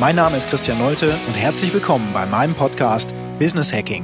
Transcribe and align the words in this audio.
Mein 0.00 0.16
Name 0.16 0.38
ist 0.38 0.48
Christian 0.48 0.78
Nolte 0.78 1.14
und 1.26 1.34
herzlich 1.34 1.74
willkommen 1.74 2.08
bei 2.14 2.24
meinem 2.24 2.54
Podcast 2.54 3.12
Business 3.38 3.70
Hacking. 3.70 4.02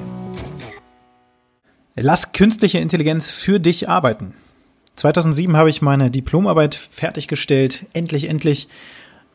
Lass 1.95 2.33
künstliche 2.33 2.81
Intelligenz 2.81 3.31
für 3.31 3.59
dich 3.59 3.89
arbeiten. 3.89 4.35
2007 4.97 5.57
habe 5.57 5.71
ich 5.71 5.81
meine 5.81 6.11
Diplomarbeit 6.11 6.75
fertiggestellt, 6.75 7.87
endlich, 7.95 8.29
endlich. 8.29 8.69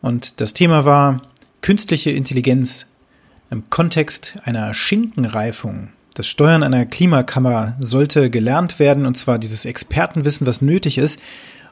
Und 0.03 0.39
das 0.39 0.53
Thema 0.53 0.85
war 0.85 1.23
künstliche 1.61 2.11
Intelligenz 2.11 2.85
im 3.49 3.71
Kontext 3.71 4.37
einer 4.43 4.75
Schinkenreifung. 4.75 5.89
Das 6.13 6.27
Steuern 6.27 6.61
einer 6.61 6.85
Klimakammer 6.85 7.75
sollte 7.79 8.29
gelernt 8.29 8.77
werden, 8.77 9.07
und 9.07 9.17
zwar 9.17 9.39
dieses 9.39 9.65
Expertenwissen, 9.65 10.45
was 10.45 10.61
nötig 10.61 10.99
ist, 10.99 11.19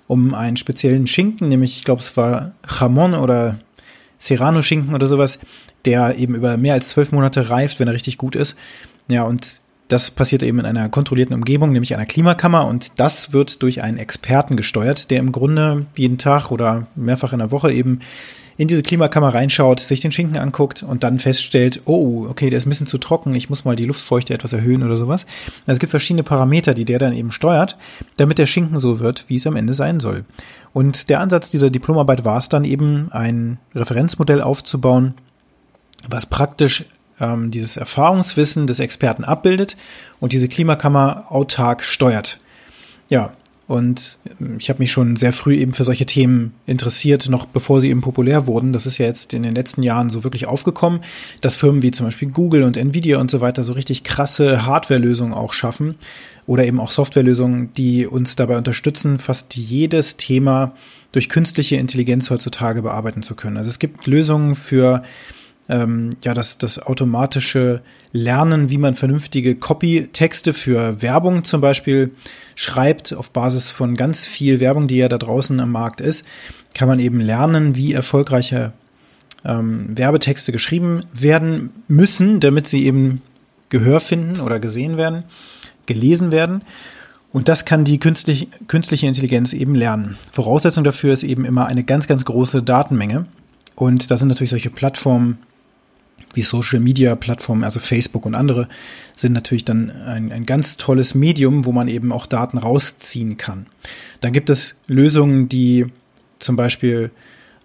um 0.08 0.34
einen 0.34 0.58
speziellen 0.58 1.06
Schinken, 1.06 1.48
nämlich 1.48 1.78
ich 1.78 1.84
glaube 1.84 2.02
es 2.02 2.18
war 2.18 2.54
Jamon 2.80 3.14
oder 3.14 3.60
Serrano-Schinken 4.20 4.94
oder 4.94 5.08
sowas, 5.08 5.40
der 5.86 6.18
eben 6.18 6.36
über 6.36 6.58
mehr 6.58 6.74
als 6.74 6.90
zwölf 6.90 7.12
Monate 7.12 7.50
reift, 7.50 7.80
wenn 7.80 7.88
er 7.88 7.94
richtig 7.94 8.18
gut 8.18 8.36
ist. 8.36 8.56
Ja, 9.08 9.24
und 9.24 9.62
das 9.88 10.12
passiert 10.12 10.44
eben 10.44 10.60
in 10.60 10.66
einer 10.66 10.88
kontrollierten 10.88 11.36
Umgebung, 11.36 11.72
nämlich 11.72 11.96
einer 11.96 12.06
Klimakammer 12.06 12.68
und 12.68 13.00
das 13.00 13.34
wird 13.34 13.64
durch 13.64 13.82
einen 13.82 13.98
Experten 13.98 14.56
gesteuert, 14.56 15.10
der 15.10 15.20
im 15.20 15.32
Grunde 15.32 15.88
jeden 15.96 16.20
Tag 16.20 16.52
oder 16.52 16.86
mehrfach 16.96 17.34
in 17.34 17.40
der 17.40 17.52
Woche 17.52 17.72
eben 17.72 18.00
in 18.60 18.68
diese 18.68 18.84
Klimakammer 18.84 19.34
reinschaut, 19.34 19.80
sich 19.80 20.02
den 20.02 20.12
Schinken 20.12 20.38
anguckt 20.38 20.84
und 20.84 21.02
dann 21.06 21.18
feststellt, 21.18 21.82
oh, 21.86 22.26
okay, 22.30 22.50
der 22.50 22.58
ist 22.58 22.66
ein 22.66 22.70
bisschen 22.70 22.88
zu 22.88 22.98
trocken, 22.98 23.34
ich 23.34 23.50
muss 23.50 23.64
mal 23.64 23.78
die 23.78 23.86
Luftfeuchte 23.86 24.34
etwas 24.34 24.52
erhöhen 24.52 24.84
oder 24.84 24.98
sowas. 24.98 25.26
Also 25.66 25.78
es 25.78 25.80
gibt 25.80 25.92
verschiedene 25.92 26.24
Parameter, 26.24 26.74
die 26.74 26.84
der 26.84 27.00
dann 27.00 27.14
eben 27.14 27.32
steuert, 27.32 27.78
damit 28.18 28.38
der 28.38 28.48
Schinken 28.48 28.78
so 28.82 29.00
wird, 29.00 29.24
wie 29.30 29.38
es 29.38 29.48
am 29.48 29.56
Ende 29.56 29.74
sein 29.74 30.02
soll. 30.02 30.26
Und 30.74 31.08
der 31.08 31.22
Ansatz 31.22 31.50
dieser 31.50 31.70
Diplomarbeit 31.70 32.26
war 32.26 32.38
es 32.38 32.50
dann 32.50 32.66
eben, 32.66 33.10
ein 33.14 33.60
Referenzmodell 33.74 34.42
aufzubauen, 34.42 35.14
was 36.10 36.26
praktisch 36.26 36.84
ähm, 37.22 37.52
dieses 37.52 37.78
Erfahrungswissen 37.78 38.68
des 38.68 38.80
Experten 38.80 39.24
abbildet 39.24 39.78
und 40.20 40.34
diese 40.34 40.50
Klimakammer 40.50 41.28
autark 41.30 41.82
steuert. 41.82 42.42
Ja, 43.08 43.32
und 43.70 44.18
ich 44.58 44.68
habe 44.72 44.80
mich 44.80 44.92
schon 44.92 45.16
sehr 45.16 45.32
früh 45.32 45.54
eben 45.54 45.74
für 45.74 45.84
solche 45.84 46.08
Themen 46.08 46.54
interessiert, 46.66 47.30
noch 47.30 47.46
bevor 47.46 47.80
sie 47.80 47.90
eben 47.90 48.02
populär 48.02 48.48
wurden. 48.48 48.74
Das 48.74 48.88
ist 48.88 48.98
ja 48.98 49.06
jetzt 49.06 49.32
in 49.36 49.44
den 49.44 49.54
letzten 49.54 49.84
Jahren 49.84 50.10
so 50.10 50.24
wirklich 50.24 50.48
aufgekommen, 50.48 51.02
dass 51.42 51.56
Firmen 51.56 51.84
wie 51.84 51.92
zum 51.92 52.08
Beispiel 52.08 52.32
Google 52.32 52.64
und 52.64 52.78
Nvidia 52.78 53.20
und 53.20 53.30
so 53.30 53.42
weiter 53.42 53.64
so 53.64 53.74
richtig 53.74 54.04
krasse 54.04 54.66
Hardware-Lösungen 54.66 55.34
auch 55.34 55.54
schaffen 55.54 56.00
oder 56.48 56.66
eben 56.66 56.80
auch 56.80 56.90
Softwarelösungen, 56.90 57.72
die 57.74 58.08
uns 58.08 58.36
dabei 58.36 58.58
unterstützen, 58.58 59.20
fast 59.20 59.56
jedes 59.56 60.18
Thema 60.18 60.74
durch 61.12 61.30
künstliche 61.30 61.76
Intelligenz 61.76 62.32
heutzutage 62.32 62.82
bearbeiten 62.82 63.22
zu 63.22 63.36
können. 63.36 63.58
Also 63.58 63.70
es 63.70 63.78
gibt 63.78 64.08
Lösungen 64.08 64.56
für 64.56 65.04
ähm, 65.70 66.12
ja 66.24 66.34
das, 66.34 66.58
das 66.58 66.80
automatische 66.80 67.82
Lernen, 68.12 68.70
wie 68.70 68.78
man 68.78 68.96
vernünftige 68.96 69.56
Copy-Texte 69.56 70.54
für 70.54 71.02
Werbung 71.02 71.44
zum 71.44 71.62
Beispiel 71.62 72.12
schreibt, 72.56 73.14
auf 73.14 73.32
Basis 73.32 73.70
von 73.70 73.96
ganz 73.96 74.26
viel 74.26 74.60
Werbung, 74.60 74.88
die 74.88 74.98
ja 74.98 75.08
da 75.08 75.18
draußen 75.18 75.60
am 75.60 75.72
Markt 75.72 76.02
ist, 76.02 76.26
kann 76.74 76.88
man 76.88 77.00
eben 77.00 77.20
lernen, 77.20 77.76
wie 77.76 77.94
erfolgreiche 77.94 78.74
ähm, 79.46 79.98
Werbetexte 79.98 80.52
geschrieben 80.52 81.04
werden 81.14 81.70
müssen, 81.88 82.40
damit 82.40 82.68
sie 82.68 82.86
eben 82.86 83.22
Gehör 83.70 84.00
finden 84.00 84.40
oder 84.40 84.60
gesehen 84.60 84.98
werden, 84.98 85.24
gelesen 85.86 86.32
werden. 86.32 86.64
Und 87.32 87.48
das 87.48 87.66
kann 87.66 87.84
die 87.84 88.00
künstliche, 88.00 88.48
künstliche 88.68 89.06
Intelligenz 89.06 89.54
eben 89.54 89.76
lernen. 89.76 90.18
Voraussetzung 90.32 90.84
dafür 90.84 91.14
ist 91.14 91.24
eben 91.24 91.46
immer 91.46 91.68
eine 91.68 91.84
ganz, 91.84 92.08
ganz 92.08 92.26
große 92.26 92.64
Datenmenge. 92.64 93.28
Und 93.76 94.10
da 94.10 94.18
sind 94.18 94.30
natürlich 94.30 94.50
solche 94.50 94.72
Plattformen 94.72 95.38
wie 96.34 96.44
Social 96.44 96.80
Media 96.80 97.16
Plattformen, 97.16 97.64
also 97.64 97.80
Facebook 97.80 98.26
und 98.26 98.36
andere, 98.36 98.68
sind 99.16 99.34
natürlich 99.34 99.66
dann 99.66 99.90
ein, 99.90 100.32
ein 100.32 100.46
ganz 100.46 100.78
tolles 100.78 101.16
Medium, 101.16 101.66
wo 101.66 101.72
man 101.72 101.88
eben 101.88 102.12
auch 102.12 102.26
Daten 102.26 102.58
rausziehen 102.58 103.38
kann. 103.38 103.66
Dann 104.22 104.34
gibt 104.34 104.50
es 104.50 104.76
Lösungen, 104.88 105.50
die 105.50 105.88
zum 106.40 106.56
Beispiel 106.56 107.12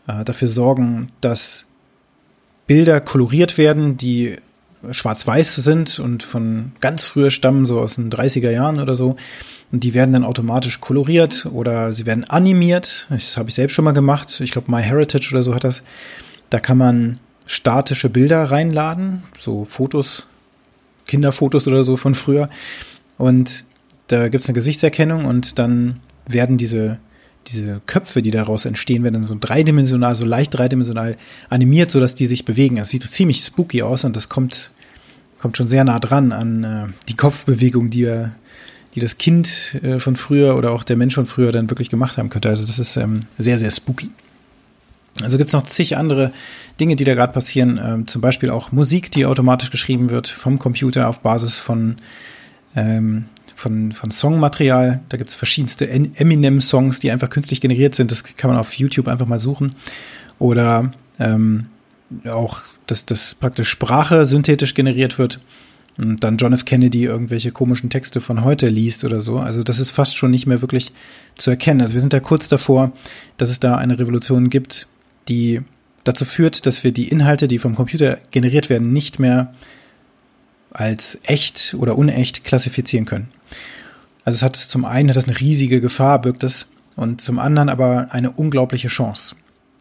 äh, 0.07 0.25
dafür 0.25 0.49
sorgen, 0.49 1.09
dass 1.21 1.67
Bilder 2.67 3.01
koloriert 3.01 3.59
werden, 3.59 3.97
die 3.97 4.37
schwarz-weiß 4.91 5.57
sind 5.57 5.99
und 5.99 6.23
von 6.23 6.73
ganz 6.81 7.05
früher 7.05 7.31
stammen, 7.31 7.67
so 7.67 7.81
aus 7.81 7.97
den 7.97 8.11
30er 8.11 8.51
Jahren 8.51 8.81
oder 8.81 8.95
so. 8.95 9.17
Und 9.73 9.83
die 9.83 9.95
werden 9.95 10.13
dann 10.13 10.25
automatisch 10.25 10.81
koloriert 10.81 11.47
oder 11.47 11.93
sie 11.93 12.07
werden 12.07 12.25
animiert. 12.25 13.07
Das 13.11 13.37
habe 13.37 13.49
ich 13.49 13.55
selbst 13.55 13.75
schon 13.75 13.85
mal 13.85 13.93
gemacht. 13.93 14.41
Ich 14.41 14.51
glaube, 14.51 14.71
MyHeritage 14.71 15.31
oder 15.33 15.43
so 15.43 15.55
hat 15.55 15.65
das. 15.65 15.83
Da 16.51 16.61
kann 16.61 16.79
man 16.79 17.19
statische 17.47 18.09
Bilder 18.09 18.45
reinladen, 18.51 19.23
so 19.39 19.65
Fotos, 19.65 20.27
Kinderfotos 21.07 21.67
oder 21.67 21.85
so 21.85 21.97
von 21.97 22.15
früher. 22.15 22.49
Und 23.19 23.65
da 24.09 24.29
gibt 24.29 24.43
es 24.45 24.49
eine 24.49 24.55
Gesichtserkennung 24.55 25.25
und 25.25 25.59
dann 25.59 26.01
werden 26.27 26.57
diese, 26.57 26.99
diese 27.47 27.81
Köpfe, 27.87 28.23
die 28.23 28.31
daraus 28.31 28.65
entstehen, 28.65 29.03
werden 29.03 29.15
dann 29.15 29.25
so 29.25 29.37
dreidimensional, 29.39 30.15
so 30.15 30.25
leicht 30.25 30.55
dreidimensional 30.55 31.17
animiert, 31.49 31.91
sodass 31.91 32.15
die 32.15 32.27
sich 32.27 32.45
bewegen. 32.45 32.77
Das 32.77 32.91
sieht 32.91 33.03
ziemlich 33.03 33.45
spooky 33.45 33.83
aus 33.83 34.05
und 34.05 34.17
das 34.17 34.29
kommt, 34.29 34.71
kommt 35.39 35.57
schon 35.57 35.69
sehr 35.69 35.85
nah 35.85 35.99
dran 35.99 36.33
an 36.33 36.65
äh, 36.65 36.87
die 37.09 37.17
Kopfbewegung, 37.17 37.91
die, 37.91 38.11
die 38.95 39.01
das 39.01 39.19
Kind 39.19 39.79
äh, 39.83 40.01
von 40.01 40.17
früher 40.17 40.57
oder 40.57 40.73
auch 40.73 40.85
der 40.85 40.97
Mensch 40.97 41.15
von 41.15 41.27
früher 41.27 41.53
dann 41.53 41.71
wirklich 41.71 41.91
gemacht 41.91 42.17
haben 42.17 42.31
könnte. 42.31 42.49
Also 42.49 42.67
das 42.67 42.79
ist 42.79 42.97
ähm, 42.97 43.21
sehr, 43.39 43.59
sehr 43.59 43.71
spooky. 43.71 44.11
Also 45.23 45.39
gibt 45.39 45.51
es 45.51 45.55
noch 45.55 45.63
zig 45.63 45.97
andere 45.97 46.33
Dinge, 46.81 46.97
die 46.97 47.05
da 47.05 47.15
gerade 47.15 47.33
passieren. 47.33 47.81
Ähm, 47.83 48.07
zum 48.07 48.21
Beispiel 48.21 48.51
auch 48.51 48.73
Musik, 48.73 49.13
die 49.13 49.27
automatisch 49.27 49.71
geschrieben 49.71 50.11
wird 50.11 50.29
vom 50.29 50.59
Computer 50.59 51.09
auf 51.09 51.21
Basis 51.21 51.59
von, 51.59 51.97
ähm, 52.75 53.27
von, 53.55 53.93
von 53.93 54.11
Songmaterial. 54.11 55.01
Da 55.09 55.17
gibt 55.17 55.31
es 55.31 55.37
verschiedenste 55.37 55.89
Eminem-Songs, 55.89 56.99
die 56.99 57.11
einfach 57.11 57.31
künstlich 57.31 57.61
generiert 57.61 57.95
sind. 57.95 58.11
Das 58.11 58.37
kann 58.37 58.51
man 58.51 58.59
auf 58.59 58.75
YouTube 58.75 59.07
einfach 59.07 59.27
mal 59.27 59.39
suchen. 59.39 59.77
Oder 60.41 60.91
ähm, 61.21 61.67
auch, 62.29 62.61
dass 62.87 63.07
das 63.07 63.35
praktisch 63.35 63.69
Sprache 63.69 64.27
synthetisch 64.27 64.75
generiert 64.75 65.19
wird 65.19 65.41
und 65.97 66.25
dann 66.25 66.37
John 66.37 66.53
F. 66.53 66.65
Kennedy 66.65 67.05
irgendwelche 67.05 67.53
komischen 67.53 67.91
Texte 67.91 68.21
von 68.21 68.45
heute 68.45 68.69
liest 68.69 69.05
oder 69.05 69.21
so. 69.21 69.39
Also 69.39 69.63
das 69.63 69.79
ist 69.79 69.91
fast 69.91 70.17
schon 70.17 70.31
nicht 70.31 70.47
mehr 70.47 70.61
wirklich 70.61 70.93
zu 71.37 71.51
erkennen. 71.51 71.81
Also 71.81 71.95
wir 71.95 72.01
sind 72.01 72.13
da 72.13 72.21
kurz 72.21 72.49
davor, 72.49 72.93
dass 73.37 73.51
es 73.51 73.61
da 73.61 73.77
eine 73.77 73.99
Revolution 73.99 74.51
gibt, 74.51 74.89
die 75.29 75.63
dazu 76.05 76.25
führt, 76.25 76.67
dass 76.67 76.85
wir 76.85 76.93
die 76.93 77.09
Inhalte, 77.09 77.49
die 77.49 77.59
vom 77.59 77.75
Computer 77.75 78.19
generiert 78.31 78.69
werden, 78.69 78.93
nicht 78.93 79.19
mehr 79.19 79.55
als 80.71 81.19
echt 81.23 81.75
oder 81.79 81.97
unecht 81.97 82.45
klassifizieren 82.45 83.07
können. 83.07 83.29
Also 84.25 84.37
es 84.37 84.43
hat 84.43 84.57
zum 84.57 84.85
einen 84.85 85.11
hat 85.11 85.17
das 85.17 85.27
eine 85.27 85.39
riesige 85.39 85.81
Gefahr, 85.81 86.21
birgt 86.21 86.45
es, 86.45 86.67
und 86.97 87.21
zum 87.21 87.39
anderen 87.39 87.69
aber 87.69 88.09
eine 88.11 88.31
unglaubliche 88.31 88.89
Chance. 88.89 89.35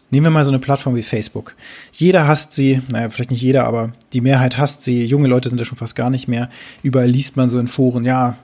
Nehmen 0.10 0.28
wir 0.28 0.32
mal 0.32 0.46
so 0.46 0.52
eine 0.52 0.60
Plattform 0.60 0.96
wie 0.96 1.04
Facebook. 1.04 1.56
Jeder 1.92 2.28
hasst 2.28 2.54
sie, 2.54 2.82
naja, 2.92 3.10
vielleicht 3.10 3.32
nicht 3.32 3.42
jeder, 3.42 3.66
aber 3.66 3.92
die 4.14 4.22
Mehrheit 4.22 4.58
hasst 4.58 4.84
sie. 4.84 5.06
Junge 5.06 5.28
Leute 5.28 5.50
sind 5.50 5.60
da 5.60 5.66
schon 5.66 5.78
fast 5.78 5.96
gar 5.96 6.12
nicht 6.12 6.28
mehr. 6.28 6.50
Überall 6.84 7.10
liest 7.10 7.36
man 7.36 7.50
so 7.50 7.60
in 7.60 7.68
Foren, 7.68 8.06
ja, 8.06 8.38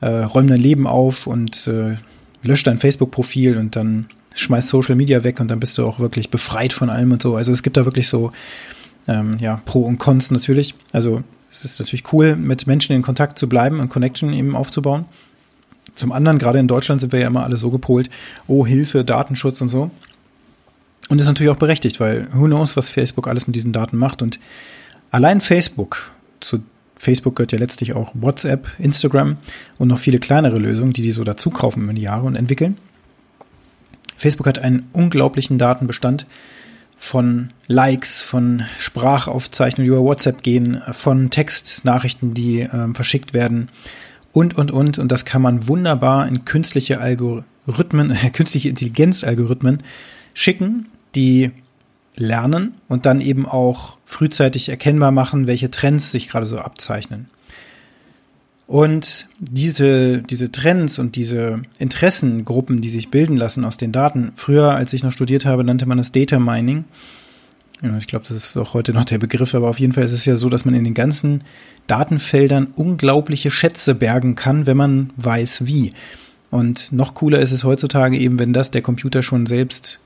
äh, 0.00 0.06
räum 0.06 0.46
dein 0.46 0.60
Leben 0.60 0.86
auf 0.86 1.26
und 1.26 1.66
äh, 1.66 1.96
lösch 2.42 2.62
dein 2.62 2.78
Facebook-Profil 2.78 3.58
und 3.58 3.76
dann 3.76 4.06
schmeiß 4.40 4.68
Social 4.68 4.96
Media 4.96 5.24
weg 5.24 5.40
und 5.40 5.48
dann 5.48 5.60
bist 5.60 5.78
du 5.78 5.86
auch 5.86 6.00
wirklich 6.00 6.30
befreit 6.30 6.72
von 6.72 6.90
allem 6.90 7.12
und 7.12 7.22
so. 7.22 7.36
Also 7.36 7.52
es 7.52 7.62
gibt 7.62 7.76
da 7.76 7.84
wirklich 7.84 8.08
so, 8.08 8.30
ähm, 9.08 9.38
ja, 9.38 9.60
Pro 9.64 9.82
und 9.82 9.98
Cons 9.98 10.30
natürlich. 10.30 10.74
Also 10.92 11.22
es 11.50 11.64
ist 11.64 11.78
natürlich 11.78 12.12
cool, 12.12 12.36
mit 12.36 12.66
Menschen 12.66 12.94
in 12.94 13.02
Kontakt 13.02 13.38
zu 13.38 13.48
bleiben 13.48 13.80
und 13.80 13.88
Connection 13.88 14.32
eben 14.32 14.56
aufzubauen. 14.56 15.04
Zum 15.94 16.12
anderen, 16.12 16.38
gerade 16.38 16.58
in 16.58 16.68
Deutschland 16.68 17.00
sind 17.00 17.12
wir 17.12 17.20
ja 17.20 17.26
immer 17.26 17.44
alle 17.44 17.56
so 17.56 17.70
gepolt, 17.70 18.08
oh, 18.46 18.66
Hilfe, 18.66 19.04
Datenschutz 19.04 19.60
und 19.60 19.68
so. 19.68 19.90
Und 21.08 21.18
ist 21.18 21.26
natürlich 21.26 21.50
auch 21.50 21.56
berechtigt, 21.56 21.98
weil 21.98 22.28
who 22.32 22.46
knows, 22.46 22.76
was 22.76 22.88
Facebook 22.88 23.26
alles 23.26 23.46
mit 23.46 23.56
diesen 23.56 23.72
Daten 23.72 23.96
macht. 23.96 24.22
Und 24.22 24.38
allein 25.10 25.40
Facebook, 25.40 26.12
zu 26.38 26.60
Facebook 26.94 27.36
gehört 27.36 27.52
ja 27.52 27.58
letztlich 27.58 27.94
auch 27.94 28.12
WhatsApp, 28.14 28.68
Instagram 28.78 29.38
und 29.78 29.88
noch 29.88 29.98
viele 29.98 30.18
kleinere 30.18 30.58
Lösungen, 30.58 30.92
die 30.92 31.02
die 31.02 31.12
so 31.12 31.24
dazu 31.24 31.50
kaufen 31.50 31.82
über 31.82 31.94
die 31.94 32.02
Jahre 32.02 32.26
und 32.26 32.36
entwickeln. 32.36 32.76
Facebook 34.20 34.46
hat 34.46 34.58
einen 34.58 34.84
unglaublichen 34.92 35.56
Datenbestand 35.56 36.26
von 36.98 37.54
Likes, 37.68 38.20
von 38.20 38.64
Sprachaufzeichnungen, 38.78 39.90
die 39.90 39.96
über 39.96 40.04
WhatsApp 40.04 40.42
gehen, 40.42 40.82
von 40.92 41.30
Textnachrichten, 41.30 42.34
die 42.34 42.60
äh, 42.60 42.92
verschickt 42.92 43.32
werden 43.32 43.70
und, 44.32 44.58
und, 44.58 44.72
und. 44.72 44.98
Und 44.98 45.10
das 45.10 45.24
kann 45.24 45.40
man 45.40 45.68
wunderbar 45.68 46.28
in 46.28 46.44
künstliche 46.44 47.00
Algorithmen, 47.00 48.10
äh, 48.10 48.28
künstliche 48.34 48.68
Intelligenzalgorithmen 48.68 49.82
schicken, 50.34 50.88
die 51.14 51.52
lernen 52.14 52.74
und 52.88 53.06
dann 53.06 53.22
eben 53.22 53.46
auch 53.46 53.96
frühzeitig 54.04 54.68
erkennbar 54.68 55.12
machen, 55.12 55.46
welche 55.46 55.70
Trends 55.70 56.12
sich 56.12 56.28
gerade 56.28 56.44
so 56.44 56.58
abzeichnen. 56.58 57.30
Und 58.70 59.26
diese, 59.40 60.22
diese 60.22 60.52
Trends 60.52 61.00
und 61.00 61.16
diese 61.16 61.62
Interessengruppen, 61.80 62.80
die 62.80 62.88
sich 62.88 63.10
bilden 63.10 63.36
lassen 63.36 63.64
aus 63.64 63.78
den 63.78 63.90
Daten, 63.90 64.30
früher, 64.36 64.76
als 64.76 64.92
ich 64.92 65.02
noch 65.02 65.10
studiert 65.10 65.44
habe, 65.44 65.64
nannte 65.64 65.86
man 65.86 65.98
das 65.98 66.12
Data 66.12 66.38
Mining. 66.38 66.84
Ich 67.98 68.06
glaube, 68.06 68.26
das 68.28 68.36
ist 68.36 68.56
auch 68.56 68.72
heute 68.72 68.92
noch 68.92 69.04
der 69.04 69.18
Begriff, 69.18 69.56
aber 69.56 69.68
auf 69.68 69.80
jeden 69.80 69.92
Fall 69.92 70.04
ist 70.04 70.12
es 70.12 70.24
ja 70.24 70.36
so, 70.36 70.48
dass 70.48 70.64
man 70.64 70.74
in 70.74 70.84
den 70.84 70.94
ganzen 70.94 71.42
Datenfeldern 71.88 72.68
unglaubliche 72.76 73.50
Schätze 73.50 73.96
bergen 73.96 74.36
kann, 74.36 74.66
wenn 74.66 74.76
man 74.76 75.10
weiß 75.16 75.66
wie. 75.66 75.92
Und 76.52 76.92
noch 76.92 77.14
cooler 77.14 77.40
ist 77.40 77.50
es 77.50 77.64
heutzutage 77.64 78.18
eben, 78.18 78.38
wenn 78.38 78.52
das 78.52 78.70
der 78.70 78.82
Computer 78.82 79.24
schon 79.24 79.46
selbst 79.46 79.98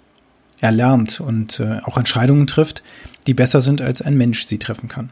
erlernt 0.60 1.20
und 1.20 1.60
äh, 1.60 1.80
auch 1.84 1.98
Entscheidungen 1.98 2.46
trifft, 2.46 2.82
die 3.26 3.34
besser 3.34 3.60
sind, 3.60 3.82
als 3.82 4.00
ein 4.00 4.16
Mensch 4.16 4.46
sie 4.46 4.58
treffen 4.58 4.88
kann. 4.88 5.10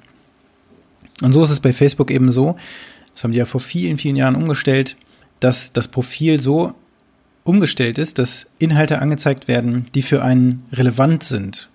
Und 1.21 1.33
so 1.33 1.43
ist 1.43 1.51
es 1.51 1.61
bei 1.61 1.75
Facebook 1.75 2.11
eben 2.11 2.31
so, 2.31 2.57
das 3.15 3.25
haben 3.25 3.33
die 3.33 3.39
ja 3.39 3.45
vor 3.45 3.61
vielen, 3.61 3.99
vielen 3.99 4.17
Jahren 4.17 4.37
umgestellt, 4.37 4.97
dass 5.41 5.73
das 5.73 5.89
Profil 5.89 6.41
so 6.41 6.75
umgestellt 7.45 7.99
ist, 7.99 8.19
dass 8.19 8.47
Inhalte 8.59 9.01
angezeigt 9.01 9.49
werden, 9.49 9.87
die 9.95 10.03
für 10.03 10.23
einen 10.23 10.65
relevant 10.73 11.25
sind. 11.25 11.69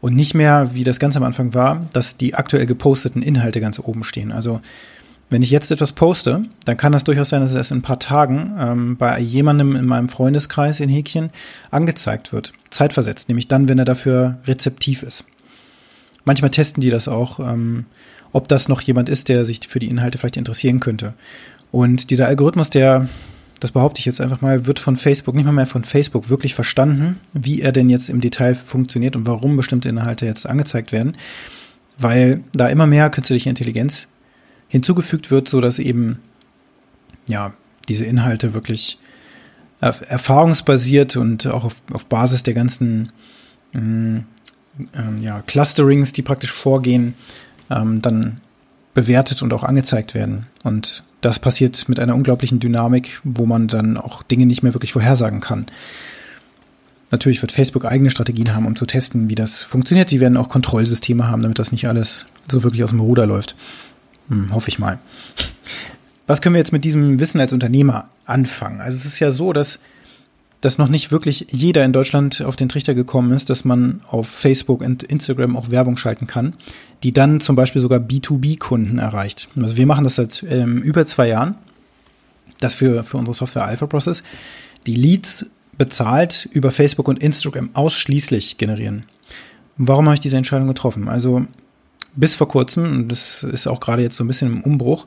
Und 0.00 0.16
nicht 0.16 0.34
mehr, 0.34 0.74
wie 0.74 0.84
das 0.84 0.98
ganz 0.98 1.16
am 1.16 1.24
Anfang 1.24 1.52
war, 1.52 1.86
dass 1.92 2.16
die 2.16 2.34
aktuell 2.34 2.64
geposteten 2.64 3.20
Inhalte 3.20 3.60
ganz 3.60 3.78
oben 3.78 4.02
stehen. 4.02 4.32
Also 4.32 4.60
wenn 5.28 5.42
ich 5.42 5.50
jetzt 5.50 5.70
etwas 5.70 5.92
poste, 5.92 6.42
dann 6.64 6.76
kann 6.76 6.92
das 6.92 7.04
durchaus 7.04 7.28
sein, 7.28 7.42
dass 7.42 7.54
es 7.54 7.70
in 7.70 7.78
ein 7.78 7.82
paar 7.82 8.00
Tagen 8.00 8.56
ähm, 8.58 8.96
bei 8.96 9.20
jemandem 9.20 9.76
in 9.76 9.84
meinem 9.84 10.08
Freundeskreis 10.08 10.80
in 10.80 10.88
Häkchen 10.88 11.30
angezeigt 11.70 12.32
wird. 12.32 12.52
Zeitversetzt, 12.70 13.28
nämlich 13.28 13.46
dann, 13.46 13.68
wenn 13.68 13.78
er 13.78 13.84
dafür 13.84 14.38
rezeptiv 14.46 15.02
ist. 15.02 15.24
Manchmal 16.24 16.50
testen 16.50 16.80
die 16.80 16.90
das 16.90 17.06
auch, 17.06 17.38
ähm, 17.38 17.86
ob 18.32 18.48
das 18.48 18.68
noch 18.68 18.80
jemand 18.80 19.08
ist, 19.08 19.28
der 19.28 19.44
sich 19.44 19.60
für 19.68 19.78
die 19.78 19.88
Inhalte 19.88 20.18
vielleicht 20.18 20.36
interessieren 20.36 20.80
könnte. 20.80 21.14
Und 21.72 22.10
dieser 22.10 22.26
Algorithmus, 22.26 22.70
der, 22.70 23.08
das 23.60 23.72
behaupte 23.72 24.00
ich 24.00 24.06
jetzt 24.06 24.20
einfach 24.20 24.40
mal, 24.40 24.66
wird 24.66 24.78
von 24.78 24.96
Facebook, 24.96 25.34
nicht 25.34 25.44
mal 25.44 25.52
mehr 25.52 25.66
von 25.66 25.84
Facebook 25.84 26.28
wirklich 26.28 26.54
verstanden, 26.54 27.18
wie 27.32 27.60
er 27.60 27.72
denn 27.72 27.90
jetzt 27.90 28.08
im 28.08 28.20
Detail 28.20 28.54
funktioniert 28.54 29.16
und 29.16 29.26
warum 29.26 29.56
bestimmte 29.56 29.88
Inhalte 29.88 30.26
jetzt 30.26 30.46
angezeigt 30.46 30.92
werden. 30.92 31.16
Weil 31.98 32.42
da 32.52 32.68
immer 32.68 32.86
mehr 32.86 33.10
künstliche 33.10 33.48
Intelligenz 33.48 34.08
hinzugefügt 34.68 35.30
wird, 35.30 35.48
so 35.48 35.60
dass 35.60 35.78
eben, 35.78 36.18
ja, 37.26 37.54
diese 37.88 38.04
Inhalte 38.04 38.54
wirklich 38.54 38.98
erfahrungsbasiert 39.80 41.16
und 41.16 41.46
auch 41.46 41.64
auf, 41.64 41.82
auf 41.90 42.06
Basis 42.06 42.42
der 42.42 42.54
ganzen 42.54 43.10
mh, 43.72 43.80
mm, 43.80 44.24
ähm, 44.94 45.22
ja, 45.22 45.42
Clusterings, 45.42 46.12
die 46.12 46.22
praktisch 46.22 46.52
vorgehen, 46.52 47.14
ähm, 47.70 48.02
dann 48.02 48.40
bewertet 48.94 49.42
und 49.42 49.52
auch 49.52 49.64
angezeigt 49.64 50.14
werden. 50.14 50.46
Und 50.62 51.04
das 51.20 51.38
passiert 51.38 51.88
mit 51.88 52.00
einer 52.00 52.14
unglaublichen 52.14 52.60
Dynamik, 52.60 53.20
wo 53.24 53.46
man 53.46 53.68
dann 53.68 53.96
auch 53.96 54.22
Dinge 54.22 54.46
nicht 54.46 54.62
mehr 54.62 54.74
wirklich 54.74 54.92
vorhersagen 54.92 55.40
kann. 55.40 55.66
Natürlich 57.10 57.42
wird 57.42 57.52
Facebook 57.52 57.84
eigene 57.84 58.10
Strategien 58.10 58.54
haben, 58.54 58.66
um 58.66 58.76
zu 58.76 58.86
testen, 58.86 59.28
wie 59.28 59.34
das 59.34 59.62
funktioniert. 59.62 60.08
Sie 60.08 60.20
werden 60.20 60.36
auch 60.36 60.48
Kontrollsysteme 60.48 61.28
haben, 61.28 61.42
damit 61.42 61.58
das 61.58 61.72
nicht 61.72 61.88
alles 61.88 62.26
so 62.48 62.62
wirklich 62.62 62.84
aus 62.84 62.90
dem 62.90 63.00
Ruder 63.00 63.26
läuft. 63.26 63.56
Hm, 64.28 64.54
hoffe 64.54 64.68
ich 64.68 64.78
mal. 64.78 64.98
Was 66.26 66.40
können 66.40 66.54
wir 66.54 66.60
jetzt 66.60 66.72
mit 66.72 66.84
diesem 66.84 67.18
Wissen 67.18 67.40
als 67.40 67.52
Unternehmer 67.52 68.04
anfangen? 68.24 68.80
Also 68.80 68.96
es 68.96 69.04
ist 69.04 69.18
ja 69.18 69.32
so, 69.32 69.52
dass 69.52 69.80
dass 70.60 70.78
noch 70.78 70.88
nicht 70.88 71.10
wirklich 71.10 71.46
jeder 71.50 71.84
in 71.84 71.92
Deutschland 71.92 72.42
auf 72.42 72.56
den 72.56 72.68
Trichter 72.68 72.94
gekommen 72.94 73.32
ist, 73.32 73.48
dass 73.48 73.64
man 73.64 74.02
auf 74.08 74.28
Facebook 74.28 74.82
und 74.82 75.02
Instagram 75.02 75.56
auch 75.56 75.70
Werbung 75.70 75.96
schalten 75.96 76.26
kann, 76.26 76.54
die 77.02 77.12
dann 77.12 77.40
zum 77.40 77.56
Beispiel 77.56 77.80
sogar 77.80 77.98
B2B-Kunden 77.98 78.98
erreicht. 78.98 79.48
Also 79.56 79.76
wir 79.76 79.86
machen 79.86 80.04
das 80.04 80.16
seit 80.16 80.44
ähm, 80.48 80.78
über 80.78 81.06
zwei 81.06 81.28
Jahren, 81.28 81.54
das 82.58 82.74
für, 82.74 83.04
für 83.04 83.16
unsere 83.16 83.34
Software 83.34 83.64
Alpha 83.64 83.86
Process, 83.86 84.22
die 84.86 84.94
Leads 84.94 85.46
bezahlt 85.78 86.46
über 86.52 86.70
Facebook 86.70 87.08
und 87.08 87.22
Instagram 87.22 87.70
ausschließlich 87.72 88.58
generieren. 88.58 89.04
Warum 89.78 90.06
habe 90.06 90.14
ich 90.14 90.20
diese 90.20 90.36
Entscheidung 90.36 90.68
getroffen? 90.68 91.08
Also 91.08 91.46
bis 92.14 92.34
vor 92.34 92.48
kurzem, 92.48 92.84
und 92.84 93.08
das 93.08 93.42
ist 93.44 93.66
auch 93.66 93.80
gerade 93.80 94.02
jetzt 94.02 94.16
so 94.16 94.24
ein 94.24 94.26
bisschen 94.26 94.52
im 94.52 94.60
Umbruch, 94.62 95.06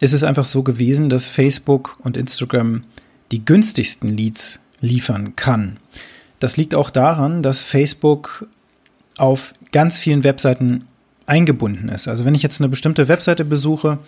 ist 0.00 0.12
es 0.12 0.24
einfach 0.24 0.44
so 0.44 0.64
gewesen, 0.64 1.08
dass 1.08 1.28
Facebook 1.28 1.98
und 2.02 2.16
Instagram 2.16 2.82
die 3.30 3.44
günstigsten 3.44 4.08
Leads 4.08 4.58
liefern 4.80 5.36
kann. 5.36 5.78
Das 6.40 6.56
liegt 6.56 6.74
auch 6.74 6.90
daran, 6.90 7.42
dass 7.42 7.64
Facebook 7.64 8.46
auf 9.16 9.52
ganz 9.72 9.98
vielen 9.98 10.24
Webseiten 10.24 10.84
eingebunden 11.26 11.88
ist. 11.88 12.08
Also 12.08 12.24
wenn 12.24 12.34
ich 12.34 12.42
jetzt 12.42 12.60
eine 12.60 12.68
bestimmte 12.68 13.08
Webseite 13.08 13.44
besuche, 13.44 13.98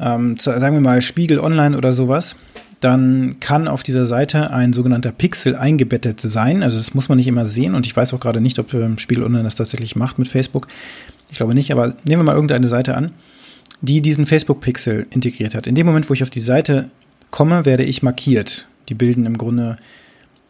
ähm, 0.00 0.36
sagen 0.38 0.76
wir 0.76 0.80
mal 0.80 1.00
Spiegel 1.00 1.38
Online 1.38 1.76
oder 1.76 1.92
sowas, 1.92 2.36
dann 2.80 3.40
kann 3.40 3.66
auf 3.66 3.82
dieser 3.82 4.06
Seite 4.06 4.50
ein 4.50 4.72
sogenannter 4.72 5.12
Pixel 5.12 5.56
eingebettet 5.56 6.20
sein. 6.20 6.62
Also 6.62 6.76
das 6.76 6.92
muss 6.92 7.08
man 7.08 7.16
nicht 7.16 7.28
immer 7.28 7.46
sehen 7.46 7.74
und 7.74 7.86
ich 7.86 7.96
weiß 7.96 8.12
auch 8.12 8.20
gerade 8.20 8.40
nicht, 8.40 8.58
ob 8.58 8.74
ähm, 8.74 8.98
Spiegel 8.98 9.24
Online 9.24 9.44
das 9.44 9.54
tatsächlich 9.54 9.96
macht 9.96 10.18
mit 10.18 10.28
Facebook. 10.28 10.68
Ich 11.30 11.38
glaube 11.38 11.54
nicht, 11.54 11.72
aber 11.72 11.94
nehmen 12.04 12.20
wir 12.20 12.24
mal 12.24 12.34
irgendeine 12.34 12.68
Seite 12.68 12.96
an, 12.96 13.12
die 13.80 14.02
diesen 14.02 14.26
Facebook-Pixel 14.26 15.06
integriert 15.10 15.54
hat. 15.54 15.66
In 15.66 15.74
dem 15.74 15.86
Moment, 15.86 16.10
wo 16.10 16.14
ich 16.14 16.22
auf 16.22 16.30
die 16.30 16.40
Seite 16.40 16.90
komme, 17.30 17.64
werde 17.64 17.84
ich 17.84 18.02
markiert. 18.02 18.66
Die 18.88 18.94
bilden 18.94 19.26
im 19.26 19.38
Grunde 19.38 19.76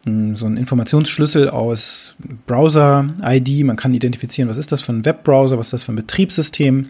hm, 0.05 0.35
so 0.35 0.45
einen 0.45 0.57
Informationsschlüssel 0.57 1.49
aus 1.49 2.15
Browser-ID. 2.47 3.65
Man 3.65 3.75
kann 3.75 3.93
identifizieren, 3.93 4.49
was 4.49 4.57
ist 4.57 4.71
das 4.71 4.81
für 4.81 4.93
ein 4.93 5.05
Webbrowser, 5.05 5.57
was 5.57 5.67
ist 5.67 5.73
das 5.73 5.83
für 5.83 5.93
ein 5.93 5.97
Betriebssystem, 5.97 6.87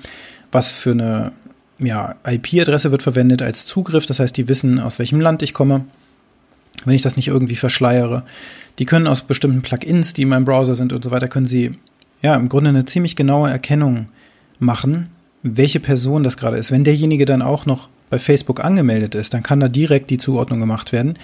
was 0.52 0.76
für 0.76 0.92
eine 0.92 1.32
ja, 1.80 2.16
IP-Adresse 2.26 2.92
wird 2.92 3.04
verwendet 3.04 3.42
als 3.42 3.66
Zugriff. 3.66 4.06
Das 4.06 4.20
heißt, 4.20 4.36
die 4.38 4.48
wissen, 4.48 4.80
aus 4.80 5.00
welchem 5.00 5.20
Land 5.20 5.42
ich 5.42 5.54
komme, 5.54 5.86
wenn 6.86 6.96
ich 6.96 7.02
das 7.02 7.16
nicht 7.16 7.28
irgendwie 7.28 7.56
verschleiere. 7.56 8.24
Die 8.80 8.86
können 8.86 9.08
aus 9.08 9.22
bestimmten 9.22 9.62
Plugins, 9.62 10.14
die 10.14 10.24
in 10.24 10.30
meinem 10.30 10.46
Browser 10.46 10.76
sind 10.76 10.94
und 10.94 11.04
so 11.04 11.12
weiter, 11.12 11.28
können 11.28 11.46
sie 11.46 11.78
ja 12.22 12.36
im 12.36 12.50
Grunde 12.50 12.70
eine 12.70 12.86
ziemlich 12.86 13.16
genaue 13.16 13.50
Erkennung 13.50 14.08
machen, 14.60 15.10
welche 15.44 15.80
Person 15.80 16.24
das 16.24 16.38
gerade 16.38 16.58
ist. 16.58 16.72
Wenn 16.72 16.84
derjenige 16.84 17.26
dann 17.26 17.42
auch 17.42 17.66
noch 17.66 17.90
bei 18.10 18.20
Facebook 18.20 18.64
angemeldet 18.64 19.16
ist, 19.16 19.34
dann 19.34 19.44
kann 19.44 19.60
da 19.60 19.68
direkt 19.68 20.10
die 20.10 20.18
Zuordnung 20.18 20.60
gemacht 20.60 20.92
werden 20.92 21.18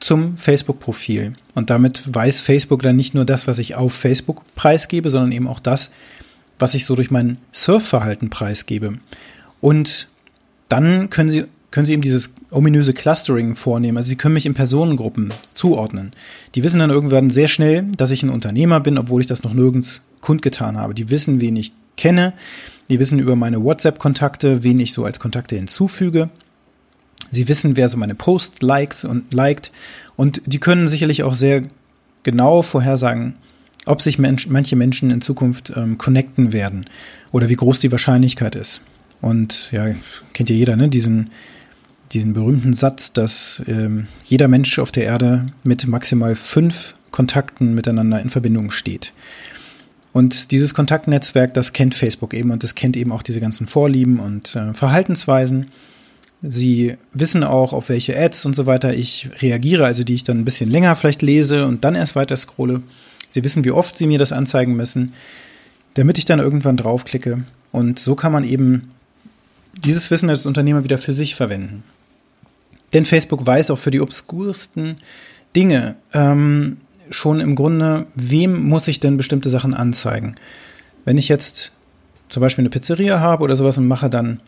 zum 0.00 0.36
Facebook-Profil. 0.36 1.34
Und 1.54 1.70
damit 1.70 2.02
weiß 2.12 2.40
Facebook 2.40 2.82
dann 2.82 2.96
nicht 2.96 3.14
nur 3.14 3.24
das, 3.24 3.46
was 3.46 3.58
ich 3.58 3.76
auf 3.76 3.92
Facebook 3.92 4.42
preisgebe, 4.54 5.10
sondern 5.10 5.32
eben 5.32 5.46
auch 5.46 5.60
das, 5.60 5.90
was 6.58 6.74
ich 6.74 6.84
so 6.84 6.96
durch 6.96 7.10
mein 7.10 7.38
Surfverhalten 7.52 8.30
preisgebe. 8.30 8.94
Und 9.60 10.08
dann 10.68 11.10
können 11.10 11.30
Sie, 11.30 11.44
können 11.70 11.86
Sie 11.86 11.92
eben 11.92 12.02
dieses 12.02 12.32
ominöse 12.50 12.94
Clustering 12.94 13.54
vornehmen. 13.54 13.96
Also 13.96 14.08
Sie 14.08 14.16
können 14.16 14.34
mich 14.34 14.46
in 14.46 14.54
Personengruppen 14.54 15.32
zuordnen. 15.54 16.12
Die 16.54 16.64
wissen 16.64 16.80
dann 16.80 16.90
irgendwann 16.90 17.30
sehr 17.30 17.48
schnell, 17.48 17.84
dass 17.96 18.10
ich 18.10 18.22
ein 18.22 18.30
Unternehmer 18.30 18.80
bin, 18.80 18.98
obwohl 18.98 19.20
ich 19.20 19.26
das 19.26 19.44
noch 19.44 19.54
nirgends 19.54 20.02
kundgetan 20.20 20.76
habe. 20.76 20.94
Die 20.94 21.10
wissen, 21.10 21.40
wen 21.40 21.56
ich 21.56 21.72
kenne. 21.96 22.32
Die 22.92 22.98
wissen 22.98 23.18
über 23.18 23.36
meine 23.36 23.64
WhatsApp-Kontakte, 23.64 24.64
wen 24.64 24.78
ich 24.78 24.92
so 24.92 25.06
als 25.06 25.18
Kontakte 25.18 25.56
hinzufüge. 25.56 26.28
Sie 27.30 27.48
wissen, 27.48 27.74
wer 27.78 27.88
so 27.88 27.96
meine 27.96 28.14
Post 28.14 28.62
likes 28.62 29.06
und 29.06 29.32
liked. 29.32 29.72
Und 30.14 30.42
die 30.44 30.60
können 30.60 30.88
sicherlich 30.88 31.22
auch 31.22 31.32
sehr 31.32 31.62
genau 32.22 32.60
vorhersagen, 32.60 33.36
ob 33.86 34.02
sich 34.02 34.18
Mensch, 34.18 34.46
manche 34.46 34.76
Menschen 34.76 35.10
in 35.10 35.22
Zukunft 35.22 35.72
ähm, 35.74 35.96
connecten 35.96 36.52
werden 36.52 36.84
oder 37.32 37.48
wie 37.48 37.54
groß 37.54 37.78
die 37.80 37.90
Wahrscheinlichkeit 37.90 38.56
ist. 38.56 38.82
Und 39.22 39.72
ja, 39.72 39.86
kennt 40.34 40.50
ja 40.50 40.56
jeder, 40.56 40.76
ne? 40.76 40.90
Diesen, 40.90 41.30
diesen 42.12 42.34
berühmten 42.34 42.74
Satz, 42.74 43.14
dass 43.14 43.62
ähm, 43.66 44.06
jeder 44.26 44.48
Mensch 44.48 44.78
auf 44.78 44.92
der 44.92 45.04
Erde 45.04 45.50
mit 45.62 45.86
maximal 45.86 46.34
fünf 46.34 46.94
Kontakten 47.10 47.74
miteinander 47.74 48.20
in 48.20 48.28
Verbindung 48.28 48.70
steht. 48.70 49.14
Und 50.12 50.50
dieses 50.50 50.74
Kontaktnetzwerk, 50.74 51.54
das 51.54 51.72
kennt 51.72 51.94
Facebook 51.94 52.34
eben 52.34 52.50
und 52.50 52.62
das 52.62 52.74
kennt 52.74 52.96
eben 52.96 53.12
auch 53.12 53.22
diese 53.22 53.40
ganzen 53.40 53.66
Vorlieben 53.66 54.20
und 54.20 54.54
äh, 54.54 54.74
Verhaltensweisen. 54.74 55.68
Sie 56.42 56.96
wissen 57.12 57.44
auch, 57.44 57.72
auf 57.72 57.88
welche 57.88 58.18
Ads 58.18 58.44
und 58.44 58.54
so 58.54 58.66
weiter 58.66 58.92
ich 58.92 59.30
reagiere, 59.40 59.86
also 59.86 60.04
die 60.04 60.14
ich 60.14 60.24
dann 60.24 60.38
ein 60.38 60.44
bisschen 60.44 60.68
länger 60.68 60.94
vielleicht 60.96 61.22
lese 61.22 61.66
und 61.66 61.84
dann 61.84 61.94
erst 61.94 62.16
weiter 62.16 62.36
scrolle. 62.36 62.82
Sie 63.30 63.42
wissen, 63.44 63.64
wie 63.64 63.70
oft 63.70 63.96
Sie 63.96 64.06
mir 64.06 64.18
das 64.18 64.32
anzeigen 64.32 64.74
müssen, 64.74 65.14
damit 65.94 66.18
ich 66.18 66.24
dann 66.24 66.40
irgendwann 66.40 66.76
draufklicke. 66.76 67.44
Und 67.70 67.98
so 67.98 68.14
kann 68.14 68.32
man 68.32 68.44
eben 68.44 68.90
dieses 69.84 70.10
Wissen 70.10 70.28
als 70.28 70.44
Unternehmer 70.44 70.84
wieder 70.84 70.98
für 70.98 71.14
sich 71.14 71.34
verwenden. 71.34 71.84
Denn 72.92 73.06
Facebook 73.06 73.46
weiß 73.46 73.70
auch 73.70 73.78
für 73.78 73.90
die 73.90 74.00
obskursten 74.00 74.98
Dinge 75.56 75.96
ähm, 76.12 76.76
schon 77.12 77.40
im 77.40 77.54
Grunde, 77.54 78.06
wem 78.14 78.62
muss 78.62 78.88
ich 78.88 79.00
denn 79.00 79.16
bestimmte 79.16 79.50
Sachen 79.50 79.74
anzeigen? 79.74 80.36
Wenn 81.04 81.18
ich 81.18 81.28
jetzt 81.28 81.72
zum 82.28 82.40
Beispiel 82.40 82.62
eine 82.62 82.70
Pizzeria 82.70 83.20
habe 83.20 83.44
oder 83.44 83.56
sowas 83.56 83.78
und 83.78 83.86
mache 83.86 84.10
dann 84.10 84.40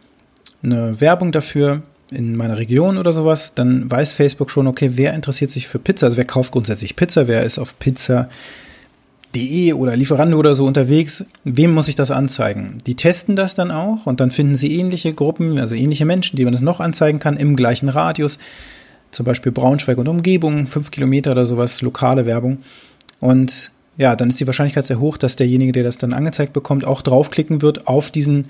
eine 0.62 1.00
Werbung 1.00 1.32
dafür 1.32 1.82
in 2.10 2.36
meiner 2.36 2.58
Region 2.58 2.98
oder 2.98 3.12
sowas, 3.12 3.54
dann 3.54 3.90
weiß 3.90 4.12
Facebook 4.12 4.50
schon, 4.50 4.66
okay, 4.66 4.92
wer 4.94 5.14
interessiert 5.14 5.50
sich 5.50 5.68
für 5.68 5.78
Pizza? 5.78 6.06
Also 6.06 6.16
wer 6.16 6.24
kauft 6.24 6.52
grundsätzlich 6.52 6.96
Pizza? 6.96 7.26
Wer 7.26 7.44
ist 7.44 7.58
auf 7.58 7.78
Pizza.de 7.78 9.72
oder 9.72 9.96
Lieferando 9.96 10.38
oder 10.38 10.54
so 10.54 10.64
unterwegs? 10.64 11.24
Wem 11.44 11.72
muss 11.72 11.88
ich 11.88 11.94
das 11.94 12.10
anzeigen? 12.10 12.78
Die 12.86 12.94
testen 12.94 13.36
das 13.36 13.54
dann 13.54 13.70
auch 13.70 14.06
und 14.06 14.20
dann 14.20 14.30
finden 14.30 14.54
sie 14.54 14.78
ähnliche 14.78 15.12
Gruppen, 15.12 15.58
also 15.58 15.74
ähnliche 15.74 16.04
Menschen, 16.04 16.36
die 16.36 16.44
man 16.44 16.52
das 16.52 16.62
noch 16.62 16.80
anzeigen 16.80 17.18
kann 17.18 17.36
im 17.36 17.56
gleichen 17.56 17.88
Radius. 17.88 18.38
Zum 19.14 19.24
Beispiel 19.24 19.52
Braunschweig 19.52 19.96
und 19.96 20.08
Umgebung, 20.08 20.66
fünf 20.66 20.90
Kilometer 20.90 21.32
oder 21.32 21.46
sowas, 21.46 21.80
lokale 21.82 22.26
Werbung. 22.26 22.58
Und 23.20 23.70
ja, 23.96 24.16
dann 24.16 24.28
ist 24.28 24.40
die 24.40 24.46
Wahrscheinlichkeit 24.46 24.84
sehr 24.84 24.98
hoch, 24.98 25.16
dass 25.16 25.36
derjenige, 25.36 25.72
der 25.72 25.84
das 25.84 25.98
dann 25.98 26.12
angezeigt 26.12 26.52
bekommt, 26.52 26.84
auch 26.84 27.00
draufklicken 27.00 27.62
wird 27.62 27.86
auf 27.86 28.10
diesen 28.10 28.46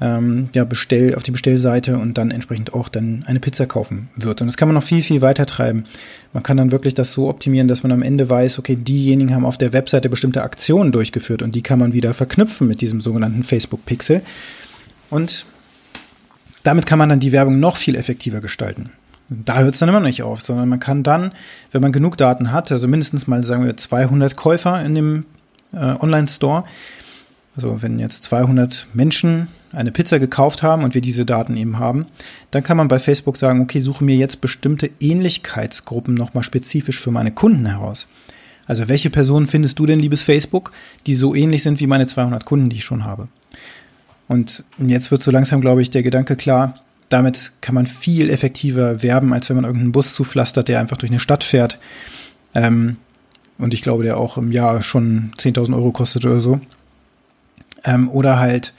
ähm, 0.00 0.50
ja, 0.54 0.64
bestell, 0.64 1.14
auf 1.14 1.22
die 1.22 1.30
Bestellseite 1.30 1.96
und 1.96 2.18
dann 2.18 2.30
entsprechend 2.30 2.74
auch 2.74 2.88
dann 2.88 3.24
eine 3.26 3.40
Pizza 3.40 3.64
kaufen 3.64 4.08
wird. 4.16 4.42
Und 4.42 4.48
das 4.48 4.56
kann 4.56 4.68
man 4.68 4.74
noch 4.74 4.82
viel, 4.82 5.02
viel 5.02 5.22
weiter 5.22 5.46
treiben. 5.46 5.84
Man 6.32 6.42
kann 6.42 6.56
dann 6.56 6.70
wirklich 6.70 6.94
das 6.94 7.12
so 7.12 7.28
optimieren, 7.28 7.68
dass 7.68 7.82
man 7.82 7.92
am 7.92 8.02
Ende 8.02 8.28
weiß, 8.28 8.58
okay, 8.58 8.76
diejenigen 8.76 9.34
haben 9.34 9.46
auf 9.46 9.56
der 9.56 9.72
Webseite 9.72 10.10
bestimmte 10.10 10.42
Aktionen 10.42 10.92
durchgeführt 10.92 11.42
und 11.42 11.54
die 11.54 11.62
kann 11.62 11.78
man 11.78 11.94
wieder 11.94 12.12
verknüpfen 12.12 12.68
mit 12.68 12.80
diesem 12.80 13.00
sogenannten 13.00 13.42
Facebook-Pixel. 13.42 14.22
Und 15.10 15.46
damit 16.64 16.86
kann 16.86 16.98
man 16.98 17.08
dann 17.08 17.20
die 17.20 17.32
Werbung 17.32 17.60
noch 17.60 17.76
viel 17.76 17.94
effektiver 17.94 18.40
gestalten. 18.40 18.90
Da 19.28 19.60
hört 19.60 19.74
es 19.74 19.80
dann 19.80 19.88
immer 19.88 20.00
noch 20.00 20.06
nicht 20.06 20.22
auf, 20.22 20.42
sondern 20.42 20.68
man 20.68 20.80
kann 20.80 21.02
dann, 21.02 21.32
wenn 21.72 21.80
man 21.80 21.92
genug 21.92 22.16
Daten 22.16 22.52
hat, 22.52 22.70
also 22.70 22.88
mindestens 22.88 23.26
mal 23.26 23.42
sagen 23.42 23.64
wir 23.64 23.76
200 23.76 24.36
Käufer 24.36 24.82
in 24.84 24.94
dem 24.94 25.24
äh, 25.72 25.78
Online-Store, 25.78 26.64
also 27.56 27.82
wenn 27.82 27.98
jetzt 27.98 28.24
200 28.24 28.88
Menschen 28.92 29.48
eine 29.72 29.92
Pizza 29.92 30.18
gekauft 30.18 30.62
haben 30.62 30.84
und 30.84 30.94
wir 30.94 31.00
diese 31.00 31.24
Daten 31.24 31.56
eben 31.56 31.78
haben, 31.78 32.06
dann 32.50 32.62
kann 32.62 32.76
man 32.76 32.88
bei 32.88 32.98
Facebook 32.98 33.36
sagen, 33.36 33.60
okay, 33.60 33.80
suche 33.80 34.04
mir 34.04 34.16
jetzt 34.16 34.40
bestimmte 34.40 34.90
Ähnlichkeitsgruppen 35.00 36.14
nochmal 36.14 36.44
spezifisch 36.44 37.00
für 37.00 37.10
meine 37.10 37.32
Kunden 37.32 37.66
heraus. 37.66 38.06
Also 38.66 38.88
welche 38.88 39.10
Personen 39.10 39.46
findest 39.46 39.78
du 39.78 39.86
denn, 39.86 40.00
liebes 40.00 40.22
Facebook, 40.22 40.72
die 41.06 41.14
so 41.14 41.34
ähnlich 41.34 41.62
sind 41.62 41.80
wie 41.80 41.86
meine 41.86 42.06
200 42.06 42.44
Kunden, 42.44 42.70
die 42.70 42.76
ich 42.76 42.84
schon 42.84 43.04
habe? 43.04 43.28
Und 44.26 44.64
jetzt 44.78 45.10
wird 45.10 45.22
so 45.22 45.30
langsam, 45.30 45.60
glaube 45.60 45.82
ich, 45.82 45.90
der 45.90 46.02
Gedanke 46.02 46.34
klar, 46.34 46.80
damit 47.08 47.52
kann 47.60 47.74
man 47.74 47.86
viel 47.86 48.30
effektiver 48.30 49.02
werben, 49.02 49.32
als 49.32 49.48
wenn 49.48 49.56
man 49.56 49.64
irgendeinen 49.64 49.92
Bus 49.92 50.14
zupflastert, 50.14 50.68
der 50.68 50.80
einfach 50.80 50.96
durch 50.96 51.10
eine 51.10 51.20
Stadt 51.20 51.44
fährt. 51.44 51.78
Ähm, 52.54 52.96
und 53.58 53.74
ich 53.74 53.82
glaube, 53.82 54.04
der 54.04 54.16
auch 54.16 54.36
im 54.36 54.52
Jahr 54.52 54.82
schon 54.82 55.32
10.000 55.38 55.74
Euro 55.74 55.92
kostet 55.92 56.24
oder 56.24 56.40
so. 56.40 56.60
Ähm, 57.84 58.08
oder 58.08 58.38
halt, 58.38 58.72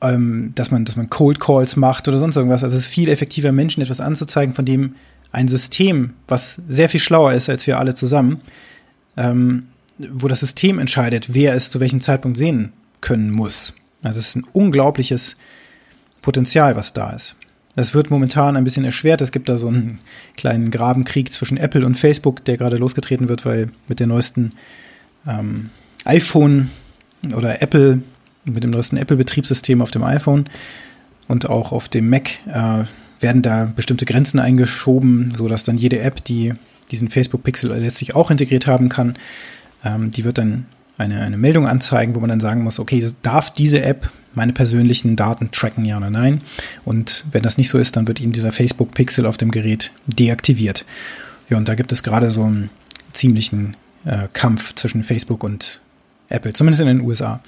ähm, 0.00 0.52
dass 0.54 0.70
man, 0.70 0.84
dass 0.84 0.96
man 0.96 1.10
Cold 1.10 1.40
Calls 1.40 1.76
macht 1.76 2.08
oder 2.08 2.18
sonst 2.18 2.36
irgendwas. 2.36 2.62
Also 2.62 2.76
es 2.76 2.84
ist 2.84 2.90
viel 2.90 3.08
effektiver, 3.08 3.52
Menschen 3.52 3.82
etwas 3.82 4.00
anzuzeigen, 4.00 4.54
von 4.54 4.64
dem 4.64 4.94
ein 5.32 5.48
System, 5.48 6.14
was 6.28 6.54
sehr 6.68 6.88
viel 6.88 7.00
schlauer 7.00 7.32
ist 7.32 7.48
als 7.48 7.66
wir 7.66 7.78
alle 7.78 7.94
zusammen, 7.94 8.40
ähm, 9.16 9.64
wo 9.98 10.28
das 10.28 10.40
System 10.40 10.78
entscheidet, 10.78 11.34
wer 11.34 11.54
es 11.54 11.70
zu 11.70 11.80
welchem 11.80 12.00
Zeitpunkt 12.00 12.38
sehen 12.38 12.72
können 13.00 13.30
muss. 13.30 13.74
Also 14.02 14.18
es 14.18 14.28
ist 14.28 14.36
ein 14.36 14.46
unglaubliches 14.52 15.36
Potenzial, 16.24 16.74
was 16.74 16.92
da 16.92 17.10
ist. 17.10 17.36
Es 17.76 17.94
wird 17.94 18.10
momentan 18.10 18.56
ein 18.56 18.64
bisschen 18.64 18.84
erschwert. 18.84 19.20
Es 19.20 19.30
gibt 19.30 19.48
da 19.48 19.58
so 19.58 19.68
einen 19.68 19.98
kleinen 20.36 20.70
Grabenkrieg 20.70 21.32
zwischen 21.32 21.56
Apple 21.58 21.84
und 21.84 21.96
Facebook, 21.96 22.44
der 22.44 22.56
gerade 22.56 22.76
losgetreten 22.76 23.28
wird, 23.28 23.44
weil 23.44 23.70
mit 23.88 24.00
der 24.00 24.06
neuesten 24.06 24.50
ähm, 25.26 25.70
iPhone 26.04 26.70
oder 27.34 27.60
Apple, 27.62 28.00
mit 28.44 28.62
dem 28.62 28.70
neuesten 28.70 28.96
Apple-Betriebssystem 28.96 29.82
auf 29.82 29.90
dem 29.90 30.02
iPhone 30.02 30.46
und 31.28 31.48
auch 31.48 31.72
auf 31.72 31.88
dem 31.88 32.08
Mac 32.08 32.38
äh, 32.46 32.84
werden 33.20 33.42
da 33.42 33.64
bestimmte 33.64 34.04
Grenzen 34.04 34.38
eingeschoben, 34.38 35.32
so 35.36 35.48
dass 35.48 35.64
dann 35.64 35.76
jede 35.76 36.00
App, 36.00 36.24
die 36.24 36.54
diesen 36.90 37.08
Facebook-Pixel 37.08 37.70
letztlich 37.70 38.14
auch 38.14 38.30
integriert 38.30 38.66
haben 38.66 38.88
kann, 38.88 39.16
ähm, 39.84 40.10
die 40.10 40.24
wird 40.24 40.38
dann 40.38 40.66
eine, 40.98 41.20
eine 41.22 41.36
Meldung 41.36 41.66
anzeigen, 41.66 42.14
wo 42.14 42.20
man 42.20 42.30
dann 42.30 42.40
sagen 42.40 42.62
muss, 42.62 42.78
okay, 42.78 43.06
darf 43.22 43.50
diese 43.50 43.82
App 43.82 44.10
meine 44.34 44.52
persönlichen 44.52 45.16
Daten 45.16 45.50
tracken, 45.52 45.84
ja 45.84 45.96
oder 45.96 46.10
nein. 46.10 46.40
Und 46.84 47.24
wenn 47.32 47.42
das 47.42 47.58
nicht 47.58 47.68
so 47.68 47.78
ist, 47.78 47.96
dann 47.96 48.08
wird 48.08 48.20
ihm 48.20 48.32
dieser 48.32 48.52
Facebook-Pixel 48.52 49.26
auf 49.26 49.36
dem 49.36 49.50
Gerät 49.50 49.92
deaktiviert. 50.06 50.84
Ja, 51.48 51.56
und 51.56 51.68
da 51.68 51.74
gibt 51.74 51.92
es 51.92 52.02
gerade 52.02 52.30
so 52.30 52.44
einen 52.44 52.70
ziemlichen 53.12 53.76
äh, 54.04 54.28
Kampf 54.32 54.74
zwischen 54.74 55.04
Facebook 55.04 55.44
und 55.44 55.80
Apple, 56.28 56.52
zumindest 56.52 56.80
in 56.80 56.88
den 56.88 57.00
USA. 57.00 57.40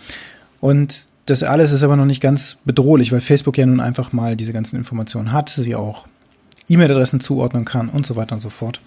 Und 0.60 1.06
das 1.26 1.42
alles 1.42 1.72
ist 1.72 1.82
aber 1.82 1.96
noch 1.96 2.04
nicht 2.04 2.20
ganz 2.20 2.56
bedrohlich, 2.64 3.10
weil 3.10 3.20
Facebook 3.20 3.58
ja 3.58 3.66
nun 3.66 3.80
einfach 3.80 4.12
mal 4.12 4.36
diese 4.36 4.52
ganzen 4.52 4.76
Informationen 4.76 5.32
hat, 5.32 5.48
sie 5.48 5.74
auch 5.74 6.06
E-Mail-Adressen 6.68 7.20
zuordnen 7.20 7.64
kann 7.64 7.88
und 7.88 8.06
so 8.06 8.16
weiter 8.16 8.34
und 8.34 8.40
so 8.40 8.50
fort. 8.50 8.80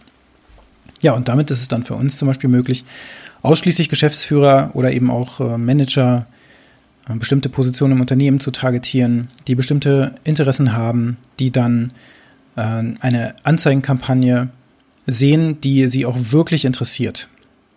Ja, 1.01 1.13
und 1.13 1.27
damit 1.27 1.51
ist 1.51 1.61
es 1.61 1.67
dann 1.67 1.83
für 1.83 1.95
uns 1.95 2.17
zum 2.17 2.27
Beispiel 2.27 2.49
möglich, 2.49 2.85
ausschließlich 3.41 3.89
Geschäftsführer 3.89 4.71
oder 4.73 4.91
eben 4.91 5.09
auch 5.09 5.39
äh, 5.39 5.57
Manager 5.57 6.27
äh, 7.07 7.15
bestimmte 7.15 7.49
Positionen 7.49 7.93
im 7.93 8.01
Unternehmen 8.01 8.39
zu 8.39 8.51
targetieren, 8.51 9.29
die 9.47 9.55
bestimmte 9.55 10.15
Interessen 10.23 10.73
haben, 10.73 11.17
die 11.39 11.51
dann 11.51 11.93
äh, 12.55 12.61
eine 12.61 13.35
Anzeigenkampagne 13.43 14.49
sehen, 15.05 15.61
die 15.61 15.87
sie 15.87 16.05
auch 16.05 16.17
wirklich 16.17 16.65
interessiert. 16.65 17.29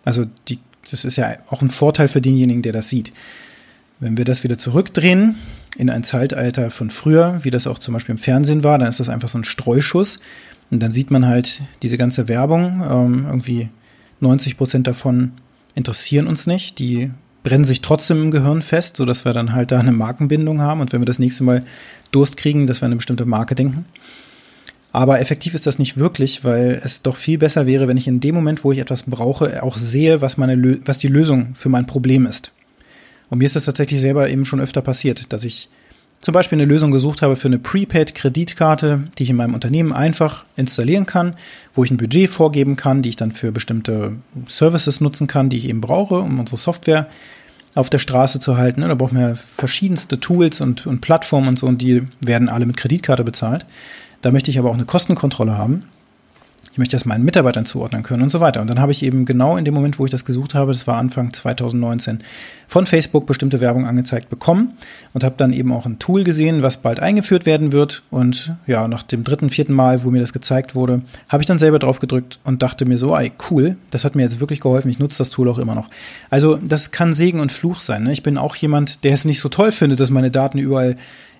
Also 0.05 0.25
die, 0.47 0.59
das 0.89 1.05
ist 1.05 1.15
ja 1.15 1.37
auch 1.47 1.61
ein 1.61 1.69
Vorteil 1.69 2.07
für 2.07 2.21
denjenigen, 2.21 2.61
der 2.61 2.73
das 2.73 2.89
sieht. 2.89 3.11
Wenn 3.99 4.17
wir 4.17 4.25
das 4.25 4.43
wieder 4.43 4.57
zurückdrehen 4.57 5.37
in 5.77 5.89
ein 5.89 6.03
Zeitalter 6.03 6.69
von 6.69 6.89
früher, 6.89 7.43
wie 7.43 7.49
das 7.49 7.67
auch 7.67 7.79
zum 7.79 7.93
Beispiel 7.93 8.13
im 8.13 8.19
Fernsehen 8.19 8.63
war, 8.63 8.77
dann 8.77 8.89
ist 8.89 8.99
das 8.99 9.09
einfach 9.09 9.29
so 9.29 9.37
ein 9.37 9.45
Streuschuss. 9.45 10.19
Und 10.73 10.79
dann 10.79 10.91
sieht 10.91 11.11
man 11.11 11.27
halt 11.27 11.61
diese 11.83 11.99
ganze 11.99 12.27
Werbung, 12.27 12.81
ähm, 12.89 13.25
irgendwie 13.27 13.69
90 14.21 14.57
Prozent 14.57 14.87
davon 14.87 15.33
interessieren 15.75 16.25
uns 16.25 16.47
nicht. 16.47 16.79
Die 16.79 17.11
brennen 17.43 17.63
sich 17.63 17.81
trotzdem 17.81 18.19
im 18.23 18.31
Gehirn 18.31 18.63
fest, 18.63 18.97
sodass 18.97 19.23
wir 19.23 19.33
dann 19.33 19.53
halt 19.53 19.71
da 19.71 19.79
eine 19.79 19.91
Markenbindung 19.91 20.61
haben 20.61 20.81
und 20.81 20.91
wenn 20.91 21.01
wir 21.01 21.05
das 21.05 21.19
nächste 21.19 21.43
Mal 21.43 21.63
Durst 22.11 22.37
kriegen, 22.37 22.65
dass 22.65 22.81
wir 22.81 22.87
an 22.87 22.91
eine 22.91 22.95
bestimmte 22.95 23.25
Marke 23.25 23.53
denken. 23.53 23.85
Aber 24.91 25.19
effektiv 25.19 25.53
ist 25.53 25.67
das 25.67 25.77
nicht 25.77 25.97
wirklich, 25.97 26.43
weil 26.43 26.81
es 26.83 27.03
doch 27.03 27.17
viel 27.17 27.37
besser 27.37 27.67
wäre, 27.67 27.87
wenn 27.87 27.97
ich 27.97 28.07
in 28.07 28.19
dem 28.19 28.33
Moment, 28.33 28.63
wo 28.63 28.71
ich 28.71 28.79
etwas 28.79 29.03
brauche, 29.03 29.61
auch 29.61 29.77
sehe, 29.77 30.21
was 30.21 30.37
meine, 30.37 30.79
was 30.85 30.97
die 30.97 31.07
Lösung 31.07 31.53
für 31.53 31.69
mein 31.69 31.85
Problem 31.85 32.25
ist. 32.25 32.51
Und 33.29 33.37
mir 33.37 33.45
ist 33.45 33.55
das 33.55 33.65
tatsächlich 33.65 34.01
selber 34.01 34.27
eben 34.27 34.45
schon 34.45 34.59
öfter 34.59 34.81
passiert, 34.81 35.33
dass 35.33 35.43
ich 35.43 35.69
zum 36.23 36.31
Beispiel 36.33 36.57
eine 36.57 36.65
Lösung 36.65 36.91
gesucht 36.91 37.21
habe 37.21 37.35
für 37.35 37.49
eine 37.49 37.59
Prepaid-Kreditkarte, 37.59 39.03
die 39.19 39.23
ich 39.23 39.29
in 39.29 39.35
meinem 39.35 39.53
Unternehmen 39.53 39.91
einfach 39.91 40.45
installieren 40.55 41.05
kann, 41.05 41.35
wo 41.75 41.83
ich 41.83 41.91
ein 41.91 41.97
Budget 41.97 42.29
vorgeben 42.29 42.77
kann, 42.77 43.01
die 43.01 43.09
ich 43.09 43.17
dann 43.17 43.33
für 43.33 43.51
bestimmte 43.51 44.13
Services 44.47 45.01
nutzen 45.01 45.27
kann, 45.27 45.49
die 45.49 45.57
ich 45.57 45.67
eben 45.67 45.81
brauche, 45.81 46.15
um 46.15 46.39
unsere 46.39 46.57
Software 46.57 47.07
auf 47.75 47.89
der 47.89 47.99
Straße 47.99 48.39
zu 48.39 48.55
halten. 48.55 48.81
Da 48.81 48.95
brauchen 48.95 49.19
wir 49.19 49.35
verschiedenste 49.35 50.17
Tools 50.17 50.61
und, 50.61 50.87
und 50.87 51.01
Plattformen 51.01 51.49
und 51.49 51.59
so, 51.59 51.67
und 51.67 51.81
die 51.81 52.03
werden 52.21 52.47
alle 52.47 52.65
mit 52.65 52.77
Kreditkarte 52.77 53.25
bezahlt. 53.25 53.65
Da 54.21 54.31
möchte 54.31 54.49
ich 54.49 54.57
aber 54.57 54.69
auch 54.69 54.75
eine 54.75 54.85
Kostenkontrolle 54.85 55.57
haben. 55.57 55.83
Ich 56.73 56.79
möchte 56.79 56.95
das 56.95 57.05
meinen 57.05 57.23
Mitarbeitern 57.23 57.67
zuordnen 57.67 58.01
können 58.01 58.23
und 58.23 58.31
so 58.31 58.39
weiter. 58.39 58.59
Und 58.59 58.67
dann 58.67 58.79
habe 58.79 58.91
ich 58.91 59.03
eben 59.03 59.25
genau 59.25 59.57
in 59.57 59.63
dem 59.63 59.75
Moment, 59.75 59.99
wo 59.99 60.05
ich 60.05 60.11
das 60.11 60.25
gesucht 60.25 60.55
habe, 60.55 60.71
das 60.71 60.87
war 60.87 60.97
Anfang 60.97 61.31
2019, 61.31 62.23
von 62.67 62.87
Facebook 62.87 63.27
bestimmte 63.27 63.61
Werbung 63.61 63.85
angezeigt 63.85 64.31
bekommen 64.31 64.73
und 65.13 65.23
habe 65.23 65.35
dann 65.37 65.53
eben 65.53 65.71
auch 65.71 65.85
ein 65.85 65.99
Tool 65.99 66.23
gesehen, 66.23 66.63
was 66.63 66.77
bald 66.77 66.99
eingeführt 66.99 67.45
werden 67.45 67.73
wird. 67.73 68.01
Und 68.09 68.55
ja, 68.65 68.87
nach 68.87 69.03
dem 69.03 69.23
dritten, 69.23 69.51
vierten 69.51 69.73
Mal, 69.73 70.03
wo 70.03 70.09
mir 70.09 70.19
das 70.19 70.33
gezeigt 70.33 70.73
wurde, 70.73 71.03
habe 71.29 71.43
ich 71.43 71.47
dann 71.47 71.59
selber 71.59 71.77
drauf 71.77 71.99
gedrückt 71.99 72.39
und 72.43 72.63
dachte 72.63 72.85
mir 72.85 72.97
so, 72.97 73.15
ey, 73.15 73.31
cool, 73.51 73.77
das 73.91 74.03
hat 74.03 74.15
mir 74.15 74.23
jetzt 74.23 74.39
wirklich 74.39 74.59
geholfen. 74.59 74.89
Ich 74.89 74.97
nutze 74.97 75.19
das 75.19 75.29
Tool 75.29 75.49
auch 75.49 75.59
immer 75.59 75.75
noch. 75.75 75.91
Also 76.31 76.55
das 76.55 76.89
kann 76.89 77.13
Segen 77.13 77.39
und 77.39 77.51
Fluch 77.51 77.81
sein. 77.81 78.05
Ne? 78.05 78.13
Ich 78.13 78.23
bin 78.23 78.39
auch 78.39 78.55
jemand, 78.55 79.03
der 79.03 79.13
es 79.13 79.25
nicht 79.25 79.41
so 79.41 79.49
toll 79.49 79.71
findet, 79.71 79.99
dass 79.99 80.09
meine 80.09 80.31
Daten 80.31 80.57
überall 80.57 80.95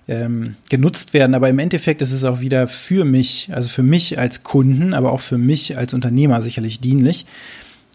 ähm, 0.08 0.56
genutzt 0.68 1.14
werden. 1.14 1.34
Aber 1.34 1.48
im 1.48 1.58
Endeffekt 1.58 2.02
ist 2.02 2.12
es 2.12 2.24
auch 2.24 2.40
wieder 2.40 2.68
für 2.68 3.04
mich, 3.04 3.48
also 3.52 3.68
für 3.68 3.82
mich 3.82 4.18
als 4.18 4.44
Kunden, 4.44 4.94
aber 4.94 5.12
auch 5.12 5.20
für 5.20 5.38
mich 5.38 5.76
als 5.76 5.94
Unternehmer 5.94 6.42
sicherlich 6.42 6.80
dienlich. 6.80 7.26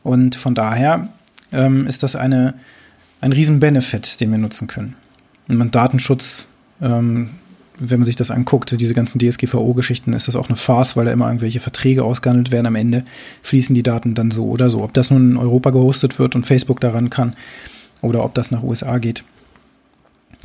Und 0.03 0.35
von 0.35 0.55
daher 0.55 1.09
ähm, 1.51 1.87
ist 1.87 2.03
das 2.03 2.15
eine, 2.15 2.55
ein 3.21 3.31
Riesen-Benefit, 3.31 4.21
den 4.21 4.31
wir 4.31 4.37
nutzen 4.37 4.67
können. 4.67 4.95
Und 5.47 5.75
Datenschutz, 5.75 6.47
ähm, 6.81 7.31
wenn 7.77 7.99
man 7.99 8.05
sich 8.05 8.15
das 8.15 8.29
anguckt, 8.29 8.79
diese 8.79 8.93
ganzen 8.93 9.19
DSGVO-Geschichten, 9.19 10.13
ist 10.13 10.27
das 10.27 10.35
auch 10.35 10.49
eine 10.49 10.57
Farce, 10.57 10.97
weil 10.97 11.05
da 11.05 11.11
immer 11.11 11.27
irgendwelche 11.27 11.59
Verträge 11.59 12.03
ausgehandelt 12.03 12.51
werden. 12.51 12.65
Am 12.65 12.75
Ende 12.75 13.05
fließen 13.41 13.73
die 13.73 13.83
Daten 13.83 14.15
dann 14.15 14.31
so 14.31 14.47
oder 14.47 14.69
so. 14.69 14.83
Ob 14.83 14.93
das 14.93 15.11
nun 15.11 15.31
in 15.31 15.37
Europa 15.37 15.69
gehostet 15.69 16.19
wird 16.19 16.35
und 16.35 16.45
Facebook 16.45 16.81
daran 16.81 17.09
kann 17.09 17.35
oder 18.01 18.23
ob 18.23 18.33
das 18.33 18.51
nach 18.51 18.63
USA 18.63 18.97
geht. 18.97 19.23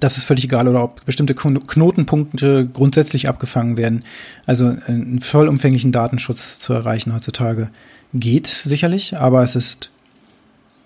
Das 0.01 0.19
ist 0.19 0.25
völlig 0.25 0.45
egal, 0.45 0.67
oder 0.67 0.83
ob 0.83 1.05
bestimmte 1.05 1.35
Knotenpunkte 1.35 2.69
grundsätzlich 2.73 3.29
abgefangen 3.29 3.77
werden. 3.77 4.03
Also 4.45 4.77
einen 4.87 5.21
vollumfänglichen 5.21 5.93
Datenschutz 5.93 6.59
zu 6.59 6.73
erreichen 6.73 7.15
heutzutage 7.15 7.71
geht 8.13 8.47
sicherlich, 8.47 9.17
aber 9.17 9.43
es 9.43 9.55
ist 9.55 9.91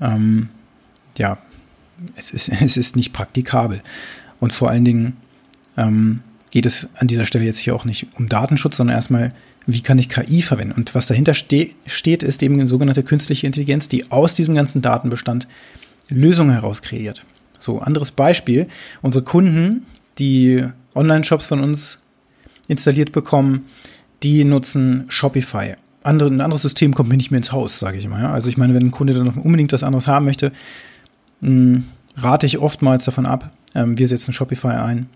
ähm, 0.00 0.50
ja 1.16 1.38
es 2.16 2.30
ist, 2.30 2.48
es 2.60 2.76
ist 2.76 2.96
nicht 2.96 3.12
praktikabel. 3.12 3.80
Und 4.40 4.52
vor 4.52 4.70
allen 4.70 4.84
Dingen 4.84 5.16
ähm, 5.76 6.20
geht 6.50 6.66
es 6.66 6.88
an 6.96 7.08
dieser 7.08 7.24
Stelle 7.24 7.44
jetzt 7.44 7.58
hier 7.58 7.74
auch 7.74 7.84
nicht 7.84 8.08
um 8.16 8.28
Datenschutz, 8.28 8.76
sondern 8.76 8.96
erstmal, 8.96 9.32
wie 9.66 9.82
kann 9.82 9.98
ich 9.98 10.08
KI 10.08 10.42
verwenden? 10.42 10.74
Und 10.74 10.94
was 10.94 11.06
dahinter 11.06 11.34
ste 11.34 11.70
steht, 11.86 12.22
ist 12.22 12.42
eben 12.42 12.54
eine 12.54 12.68
sogenannte 12.68 13.02
künstliche 13.02 13.46
Intelligenz, 13.46 13.88
die 13.88 14.10
aus 14.10 14.34
diesem 14.34 14.54
ganzen 14.54 14.80
Datenbestand 14.80 15.46
Lösungen 16.08 16.52
heraus 16.52 16.82
kreiert. 16.82 17.24
So, 17.58 17.80
anderes 17.80 18.10
Beispiel. 18.10 18.68
Unsere 19.02 19.24
Kunden, 19.24 19.86
die 20.18 20.64
Online-Shops 20.94 21.46
von 21.46 21.60
uns 21.60 22.02
installiert 22.66 23.12
bekommen, 23.12 23.66
die 24.22 24.44
nutzen 24.44 25.04
Shopify. 25.08 25.76
Andere, 26.02 26.30
ein 26.30 26.40
anderes 26.40 26.62
System 26.62 26.94
kommt 26.94 27.08
mir 27.08 27.16
nicht 27.16 27.30
mehr 27.30 27.38
ins 27.38 27.52
Haus, 27.52 27.78
sage 27.78 27.98
ich 27.98 28.08
mal. 28.08 28.22
Ja? 28.22 28.32
Also 28.32 28.48
ich 28.48 28.56
meine, 28.56 28.74
wenn 28.74 28.86
ein 28.86 28.90
Kunde 28.90 29.14
dann 29.14 29.26
noch 29.26 29.36
unbedingt 29.36 29.72
was 29.72 29.82
anderes 29.82 30.06
haben 30.06 30.24
möchte, 30.24 30.52
mh, 31.40 31.48
hm, 31.48 31.84
rate 32.16 32.46
ich 32.46 32.58
oftmals 32.58 33.04
davon 33.04 33.26
ab. 33.26 33.50
Ähm, 33.74 33.98
wir 33.98 34.08
setzen 34.08 34.32
Shopify 34.32 34.68
ein 34.68 35.08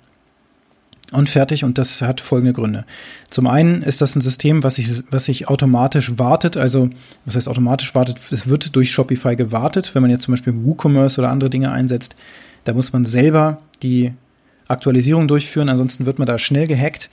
und 1.12 1.28
fertig. 1.28 1.64
Und 1.64 1.78
das 1.78 2.02
hat 2.02 2.21
folgende 2.21 2.52
Gründe. 2.52 2.85
Zum 3.31 3.47
einen 3.47 3.83
ist 3.83 4.00
das 4.00 4.16
ein 4.16 4.21
System, 4.21 4.62
was 4.62 4.76
sich, 4.76 5.04
was 5.11 5.25
sich 5.26 5.49
automatisch 5.49 6.19
wartet. 6.19 6.57
Also, 6.57 6.90
was 7.25 7.37
heißt 7.37 7.49
automatisch 7.49 7.95
wartet? 7.95 8.19
Es 8.31 8.49
wird 8.49 8.75
durch 8.76 8.90
Shopify 8.90 9.37
gewartet. 9.37 9.95
Wenn 9.95 10.02
man 10.02 10.11
jetzt 10.11 10.25
zum 10.25 10.33
Beispiel 10.33 10.54
WooCommerce 10.54 11.19
oder 11.19 11.31
andere 11.31 11.50
Dinge 11.50 11.71
einsetzt, 11.71 12.16
da 12.64 12.75
muss 12.75 12.92
man 12.92 13.04
selber 13.04 13.59
die 13.83 14.12
Aktualisierung 14.69 15.28
durchführen. 15.28 15.69
Ansonsten 15.69 16.07
wird 16.07 16.19
man 16.19 16.26
da 16.26 16.38
schnell 16.38 16.66
gehackt. 16.66 17.11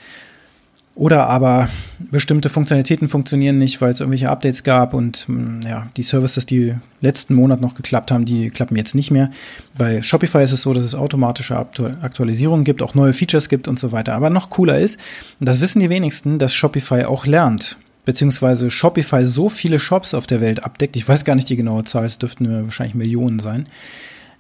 Oder 1.00 1.30
aber 1.30 1.70
bestimmte 2.12 2.50
Funktionalitäten 2.50 3.08
funktionieren 3.08 3.58
nicht, 3.58 3.80
weil 3.80 3.92
es 3.92 4.02
irgendwelche 4.02 4.30
Updates 4.30 4.66
gab 4.66 4.94
und 4.94 5.28
hm, 5.28 5.62
ja, 5.66 5.88
die 5.96 6.04
Services, 6.04 6.46
die 6.46 6.76
letzten 7.00 7.36
Monat 7.36 7.62
noch 7.62 7.74
geklappt 7.74 8.12
haben, 8.12 8.26
die 8.26 8.50
klappen 8.50 8.76
jetzt 8.76 8.96
nicht 8.96 9.10
mehr. 9.10 9.32
Bei 9.78 10.02
Shopify 10.02 10.44
ist 10.44 10.52
es 10.52 10.62
so, 10.62 10.74
dass 10.74 10.84
es 10.84 10.96
automatische 10.96 11.56
Aktualisierungen 11.56 12.66
gibt, 12.66 12.82
auch 12.82 12.96
neue 12.96 13.14
Features 13.14 13.48
gibt 13.48 13.70
und 13.70 13.80
so 13.80 13.94
weiter. 13.94 14.14
Aber 14.14 14.30
noch 14.30 14.50
cooler 14.50 14.78
ist, 14.78 15.00
und 15.40 15.48
das 15.48 15.62
wissen 15.62 15.80
die 15.80 15.90
wenigsten, 15.90 16.38
dass 16.38 16.54
Shopify 16.54 17.06
auch 17.06 17.26
lernt 17.26 17.78
beziehungsweise 18.04 18.72
Shopify 18.72 19.24
so 19.24 19.50
viele 19.50 19.78
Shops 19.78 20.14
auf 20.14 20.26
der 20.26 20.42
Welt 20.42 20.64
abdeckt, 20.64 20.96
ich 20.96 21.08
weiß 21.08 21.26
gar 21.26 21.36
nicht 21.36 21.48
die 21.48 21.56
genaue 21.56 21.84
Zahl, 21.84 22.06
es 22.06 22.18
dürften 22.18 22.66
wahrscheinlich 22.66 22.96
Millionen 22.96 23.40
sein, 23.40 23.68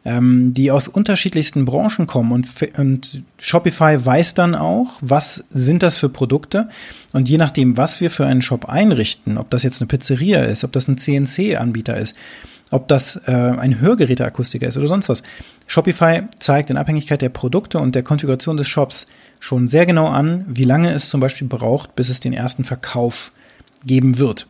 ähm, 0.06 0.54
die 0.54 0.72
aus 0.72 0.88
unterschiedlichsten 0.88 1.66
Branchen 1.66 2.08
kommen 2.08 2.32
und, 2.32 2.50
und 2.78 3.24
Shopify 3.38 4.04
weiß 4.04 4.34
dann 4.34 4.56
auch, 4.56 4.98
was 5.02 5.44
sind 5.50 5.84
das 5.84 5.98
für 5.98 6.10
Produkte 6.10 6.70
und 7.12 7.28
je 7.28 7.38
nachdem, 7.38 7.78
was 7.78 8.00
wir 8.02 8.10
für 8.10 8.26
einen 8.26 8.42
Shop 8.42 8.70
einrichten, 8.70 9.38
ob 9.38 9.50
das 9.50 9.64
jetzt 9.64 9.82
eine 9.82 9.88
Pizzeria 9.88 10.44
ist, 10.44 10.64
ob 10.64 10.72
das 10.72 10.88
ein 10.88 10.98
CNC-Anbieter 10.98 11.98
ist, 11.98 12.16
ob 12.72 12.88
das 12.88 13.18
äh, 13.28 13.32
ein 13.32 13.80
Hörgeräteakustiker 13.80 14.68
ist 14.68 14.78
oder 14.78 14.88
sonst 14.88 15.10
was. 15.10 15.24
Shopify 15.68 16.22
zeigt 16.40 16.70
in 16.70 16.78
Abhängigkeit 16.78 17.22
der 17.22 17.30
Produkte 17.30 17.80
und 17.80 17.96
der 17.96 18.04
Konfiguration 18.04 18.58
des 18.58 18.68
Shops 18.68 19.08
schon 19.40 19.68
sehr 19.68 19.86
genau 19.86 20.08
an, 20.08 20.46
wie 20.48 20.66
lange 20.66 20.92
es 20.92 21.10
zum 21.10 21.20
Beispiel 21.20 21.48
braucht, 21.48 21.96
bis 21.96 22.10
es 22.10 22.20
den 22.20 22.34
ersten 22.34 22.64
Verkauf 22.64 23.32
geben 23.86 24.20
wird. 24.20 24.48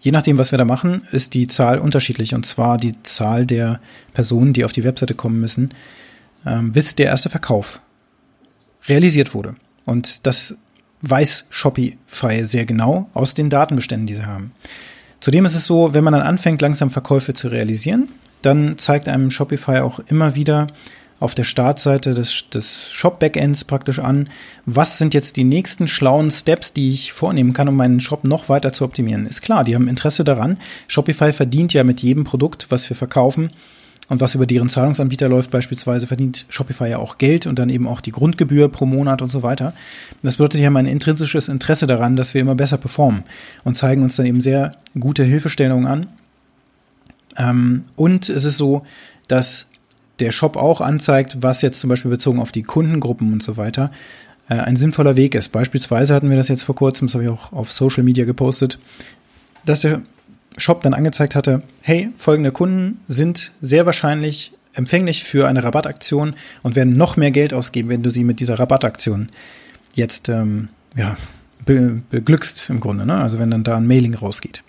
Je 0.00 0.12
nachdem, 0.12 0.38
was 0.38 0.50
wir 0.50 0.58
da 0.58 0.64
machen, 0.64 1.02
ist 1.12 1.34
die 1.34 1.46
Zahl 1.46 1.78
unterschiedlich. 1.78 2.34
Und 2.34 2.46
zwar 2.46 2.78
die 2.78 3.00
Zahl 3.02 3.46
der 3.46 3.80
Personen, 4.14 4.52
die 4.52 4.64
auf 4.64 4.72
die 4.72 4.84
Webseite 4.84 5.14
kommen 5.14 5.40
müssen, 5.40 5.74
ähm, 6.46 6.72
bis 6.72 6.96
der 6.96 7.06
erste 7.06 7.28
Verkauf 7.28 7.80
realisiert 8.88 9.34
wurde. 9.34 9.56
Und 9.84 10.26
das 10.26 10.56
weiß 11.02 11.46
Shopify 11.50 12.44
sehr 12.44 12.64
genau 12.64 13.10
aus 13.14 13.34
den 13.34 13.50
Datenbeständen, 13.50 14.06
die 14.06 14.16
sie 14.16 14.26
haben. 14.26 14.52
Zudem 15.20 15.44
ist 15.44 15.54
es 15.54 15.66
so, 15.66 15.92
wenn 15.92 16.04
man 16.04 16.14
dann 16.14 16.22
anfängt, 16.22 16.62
langsam 16.62 16.90
Verkäufe 16.90 17.34
zu 17.34 17.48
realisieren, 17.48 18.08
dann 18.40 18.78
zeigt 18.78 19.06
einem 19.06 19.30
Shopify 19.30 19.80
auch 19.80 19.98
immer 19.98 20.34
wieder, 20.34 20.68
auf 21.20 21.34
der 21.34 21.44
Startseite 21.44 22.14
des, 22.14 22.48
des 22.48 22.90
Shop-Backends 22.90 23.64
praktisch 23.64 23.98
an, 23.98 24.30
was 24.64 24.98
sind 24.98 25.12
jetzt 25.12 25.36
die 25.36 25.44
nächsten 25.44 25.86
schlauen 25.86 26.30
Steps, 26.30 26.72
die 26.72 26.90
ich 26.90 27.12
vornehmen 27.12 27.52
kann, 27.52 27.68
um 27.68 27.76
meinen 27.76 28.00
Shop 28.00 28.24
noch 28.24 28.48
weiter 28.48 28.72
zu 28.72 28.84
optimieren. 28.84 29.26
Ist 29.26 29.42
klar, 29.42 29.62
die 29.62 29.74
haben 29.74 29.86
Interesse 29.86 30.24
daran. 30.24 30.58
Shopify 30.88 31.32
verdient 31.32 31.74
ja 31.74 31.84
mit 31.84 32.00
jedem 32.00 32.24
Produkt, 32.24 32.66
was 32.70 32.88
wir 32.88 32.96
verkaufen 32.96 33.50
und 34.08 34.20
was 34.20 34.34
über 34.34 34.46
deren 34.46 34.68
Zahlungsanbieter 34.68 35.28
läuft, 35.28 35.50
beispielsweise 35.50 36.06
verdient 36.06 36.46
Shopify 36.48 36.88
ja 36.88 36.98
auch 36.98 37.18
Geld 37.18 37.46
und 37.46 37.58
dann 37.58 37.68
eben 37.68 37.86
auch 37.86 38.00
die 38.00 38.12
Grundgebühr 38.12 38.68
pro 38.68 38.86
Monat 38.86 39.22
und 39.22 39.30
so 39.30 39.42
weiter. 39.42 39.74
Das 40.22 40.36
bedeutet, 40.36 40.60
die 40.60 40.66
haben 40.66 40.76
ein 40.76 40.86
intrinsisches 40.86 41.48
Interesse 41.48 41.86
daran, 41.86 42.16
dass 42.16 42.34
wir 42.34 42.40
immer 42.40 42.56
besser 42.56 42.76
performen 42.78 43.22
und 43.62 43.76
zeigen 43.76 44.02
uns 44.02 44.16
dann 44.16 44.26
eben 44.26 44.40
sehr 44.40 44.72
gute 44.98 45.22
Hilfestellungen 45.22 45.86
an. 45.86 46.06
Ähm, 47.36 47.84
und 47.94 48.28
es 48.28 48.44
ist 48.44 48.56
so, 48.56 48.82
dass 49.28 49.69
der 50.20 50.32
Shop 50.32 50.56
auch 50.56 50.80
anzeigt, 50.80 51.38
was 51.40 51.62
jetzt 51.62 51.80
zum 51.80 51.90
Beispiel 51.90 52.10
bezogen 52.10 52.40
auf 52.40 52.52
die 52.52 52.62
Kundengruppen 52.62 53.32
und 53.32 53.42
so 53.42 53.56
weiter 53.56 53.90
äh, 54.48 54.54
ein 54.54 54.76
sinnvoller 54.76 55.16
Weg 55.16 55.34
ist. 55.34 55.48
Beispielsweise 55.48 56.14
hatten 56.14 56.30
wir 56.30 56.36
das 56.36 56.48
jetzt 56.48 56.62
vor 56.62 56.74
kurzem, 56.74 57.08
das 57.08 57.14
habe 57.14 57.24
ich 57.24 57.30
auch 57.30 57.52
auf 57.52 57.72
Social 57.72 58.02
Media 58.02 58.24
gepostet, 58.24 58.78
dass 59.64 59.80
der 59.80 60.02
Shop 60.56 60.82
dann 60.82 60.94
angezeigt 60.94 61.34
hatte, 61.34 61.62
hey, 61.80 62.10
folgende 62.16 62.52
Kunden 62.52 63.00
sind 63.08 63.52
sehr 63.62 63.86
wahrscheinlich 63.86 64.52
empfänglich 64.74 65.24
für 65.24 65.48
eine 65.48 65.64
Rabattaktion 65.64 66.34
und 66.62 66.76
werden 66.76 66.96
noch 66.96 67.16
mehr 67.16 67.30
Geld 67.30 67.54
ausgeben, 67.54 67.88
wenn 67.88 68.02
du 68.02 68.10
sie 68.10 68.24
mit 68.24 68.40
dieser 68.40 68.58
Rabattaktion 68.58 69.30
jetzt 69.94 70.28
ähm, 70.28 70.68
ja, 70.96 71.16
be 71.64 72.02
beglückst 72.10 72.70
im 72.70 72.80
Grunde. 72.80 73.06
Ne? 73.06 73.16
Also 73.16 73.38
wenn 73.38 73.50
dann 73.50 73.64
da 73.64 73.76
ein 73.76 73.86
Mailing 73.86 74.14
rausgeht. 74.14 74.62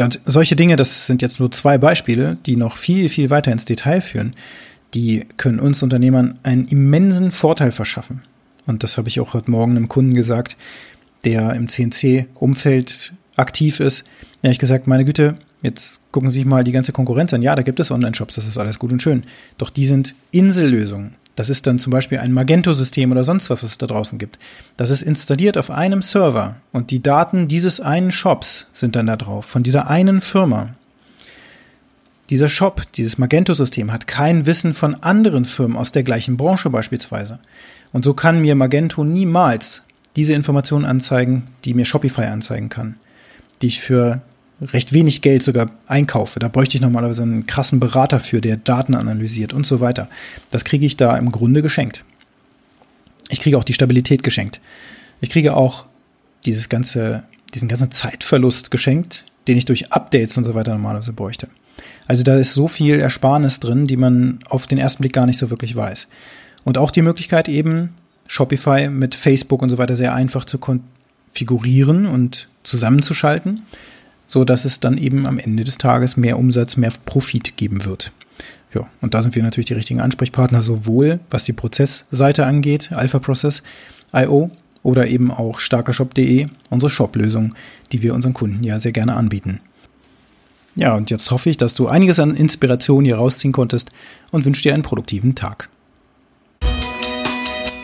Ja, 0.00 0.06
und 0.06 0.18
solche 0.24 0.56
Dinge, 0.56 0.76
das 0.76 1.06
sind 1.06 1.20
jetzt 1.20 1.40
nur 1.40 1.52
zwei 1.52 1.76
Beispiele, 1.76 2.38
die 2.46 2.56
noch 2.56 2.78
viel, 2.78 3.10
viel 3.10 3.28
weiter 3.28 3.52
ins 3.52 3.66
Detail 3.66 4.00
führen, 4.00 4.34
die 4.94 5.26
können 5.36 5.60
uns 5.60 5.82
Unternehmern 5.82 6.38
einen 6.42 6.64
immensen 6.64 7.30
Vorteil 7.30 7.70
verschaffen. 7.70 8.22
Und 8.64 8.82
das 8.82 8.96
habe 8.96 9.08
ich 9.08 9.20
auch 9.20 9.34
heute 9.34 9.50
Morgen 9.50 9.76
einem 9.76 9.88
Kunden 9.88 10.14
gesagt, 10.14 10.56
der 11.26 11.52
im 11.52 11.68
CNC-Umfeld 11.68 13.12
aktiv 13.36 13.78
ist. 13.80 14.04
Ja, 14.40 14.50
ich 14.50 14.58
gesagt, 14.58 14.86
meine 14.86 15.04
Güte, 15.04 15.36
jetzt 15.60 16.00
gucken 16.12 16.30
Sie 16.30 16.38
sich 16.38 16.46
mal 16.46 16.64
die 16.64 16.72
ganze 16.72 16.92
Konkurrenz 16.92 17.34
an. 17.34 17.42
Ja, 17.42 17.54
da 17.54 17.60
gibt 17.60 17.78
es 17.78 17.90
Online-Shops, 17.90 18.36
das 18.36 18.46
ist 18.46 18.56
alles 18.56 18.78
gut 18.78 18.92
und 18.92 19.02
schön. 19.02 19.24
Doch 19.58 19.68
die 19.68 19.84
sind 19.84 20.14
Insellösungen. 20.30 21.14
Das 21.36 21.48
ist 21.48 21.66
dann 21.66 21.78
zum 21.78 21.92
Beispiel 21.92 22.18
ein 22.18 22.32
Magento-System 22.32 23.12
oder 23.12 23.24
sonst 23.24 23.50
was, 23.50 23.62
was 23.62 23.70
es 23.70 23.78
da 23.78 23.86
draußen 23.86 24.18
gibt. 24.18 24.38
Das 24.76 24.90
ist 24.90 25.02
installiert 25.02 25.56
auf 25.56 25.70
einem 25.70 26.02
Server 26.02 26.56
und 26.72 26.90
die 26.90 27.02
Daten 27.02 27.48
dieses 27.48 27.80
einen 27.80 28.12
Shops 28.12 28.66
sind 28.72 28.96
dann 28.96 29.06
da 29.06 29.16
drauf, 29.16 29.46
von 29.46 29.62
dieser 29.62 29.88
einen 29.88 30.20
Firma. 30.20 30.74
Dieser 32.28 32.48
Shop, 32.48 32.82
dieses 32.94 33.18
Magento-System 33.18 33.92
hat 33.92 34.06
kein 34.06 34.46
Wissen 34.46 34.74
von 34.74 35.02
anderen 35.02 35.44
Firmen 35.44 35.76
aus 35.76 35.92
der 35.92 36.04
gleichen 36.04 36.36
Branche 36.36 36.70
beispielsweise. 36.70 37.40
Und 37.92 38.04
so 38.04 38.14
kann 38.14 38.40
mir 38.40 38.54
Magento 38.54 39.02
niemals 39.02 39.82
diese 40.16 40.32
Informationen 40.32 40.84
anzeigen, 40.84 41.44
die 41.64 41.74
mir 41.74 41.84
Shopify 41.84 42.26
anzeigen 42.26 42.68
kann, 42.68 42.96
die 43.62 43.66
ich 43.68 43.80
für 43.80 44.22
recht 44.60 44.92
wenig 44.92 45.22
Geld 45.22 45.42
sogar 45.42 45.70
einkaufe. 45.86 46.38
Da 46.38 46.48
bräuchte 46.48 46.76
ich 46.76 46.80
normalerweise 46.80 47.22
einen 47.22 47.46
krassen 47.46 47.80
Berater 47.80 48.20
für, 48.20 48.40
der 48.40 48.56
Daten 48.56 48.94
analysiert 48.94 49.52
und 49.52 49.66
so 49.66 49.80
weiter. 49.80 50.08
Das 50.50 50.64
kriege 50.64 50.86
ich 50.86 50.96
da 50.96 51.16
im 51.16 51.32
Grunde 51.32 51.62
geschenkt. 51.62 52.04
Ich 53.30 53.40
kriege 53.40 53.56
auch 53.56 53.64
die 53.64 53.72
Stabilität 53.72 54.22
geschenkt. 54.22 54.60
Ich 55.20 55.30
kriege 55.30 55.56
auch 55.56 55.86
dieses 56.44 56.68
ganze, 56.68 57.22
diesen 57.54 57.68
ganzen 57.68 57.90
Zeitverlust 57.90 58.70
geschenkt, 58.70 59.24
den 59.48 59.56
ich 59.56 59.64
durch 59.64 59.92
Updates 59.92 60.36
und 60.36 60.44
so 60.44 60.54
weiter 60.54 60.72
normalerweise 60.72 61.12
bräuchte. 61.12 61.48
Also 62.06 62.24
da 62.24 62.36
ist 62.36 62.54
so 62.54 62.68
viel 62.68 62.98
Ersparnis 62.98 63.60
drin, 63.60 63.86
die 63.86 63.96
man 63.96 64.40
auf 64.48 64.66
den 64.66 64.78
ersten 64.78 65.02
Blick 65.02 65.12
gar 65.12 65.26
nicht 65.26 65.38
so 65.38 65.50
wirklich 65.50 65.76
weiß. 65.76 66.08
Und 66.64 66.76
auch 66.76 66.90
die 66.90 67.02
Möglichkeit 67.02 67.48
eben, 67.48 67.94
Shopify 68.26 68.88
mit 68.88 69.14
Facebook 69.14 69.62
und 69.62 69.70
so 69.70 69.78
weiter 69.78 69.96
sehr 69.96 70.14
einfach 70.14 70.44
zu 70.44 70.58
konfigurieren 70.58 72.06
und 72.06 72.48
zusammenzuschalten 72.62 73.62
so 74.30 74.44
dass 74.44 74.64
es 74.64 74.78
dann 74.80 74.96
eben 74.96 75.26
am 75.26 75.38
Ende 75.38 75.64
des 75.64 75.76
Tages 75.76 76.16
mehr 76.16 76.38
Umsatz, 76.38 76.76
mehr 76.76 76.92
Profit 77.04 77.56
geben 77.56 77.84
wird. 77.84 78.12
Ja, 78.72 78.88
und 79.00 79.14
da 79.14 79.22
sind 79.22 79.34
wir 79.34 79.42
natürlich 79.42 79.66
die 79.66 79.74
richtigen 79.74 80.00
Ansprechpartner, 80.00 80.62
sowohl 80.62 81.18
was 81.30 81.42
die 81.42 81.52
Prozessseite 81.52 82.46
angeht, 82.46 82.92
Alpha 82.92 83.18
Process 83.18 83.64
IO, 84.14 84.50
oder 84.82 85.08
eben 85.08 85.30
auch 85.30 85.58
starkershop.de, 85.58 86.46
unsere 86.70 86.88
Shop-Lösung, 86.88 87.54
die 87.92 88.02
wir 88.02 88.14
unseren 88.14 88.32
Kunden 88.32 88.62
ja 88.62 88.78
sehr 88.78 88.92
gerne 88.92 89.16
anbieten. 89.16 89.60
Ja, 90.76 90.94
und 90.94 91.10
jetzt 91.10 91.30
hoffe 91.32 91.50
ich, 91.50 91.56
dass 91.56 91.74
du 91.74 91.88
einiges 91.88 92.20
an 92.20 92.36
Inspiration 92.36 93.04
hier 93.04 93.16
rausziehen 93.16 93.52
konntest 93.52 93.90
und 94.30 94.44
wünsche 94.44 94.62
dir 94.62 94.72
einen 94.72 94.84
produktiven 94.84 95.34
Tag. 95.34 95.68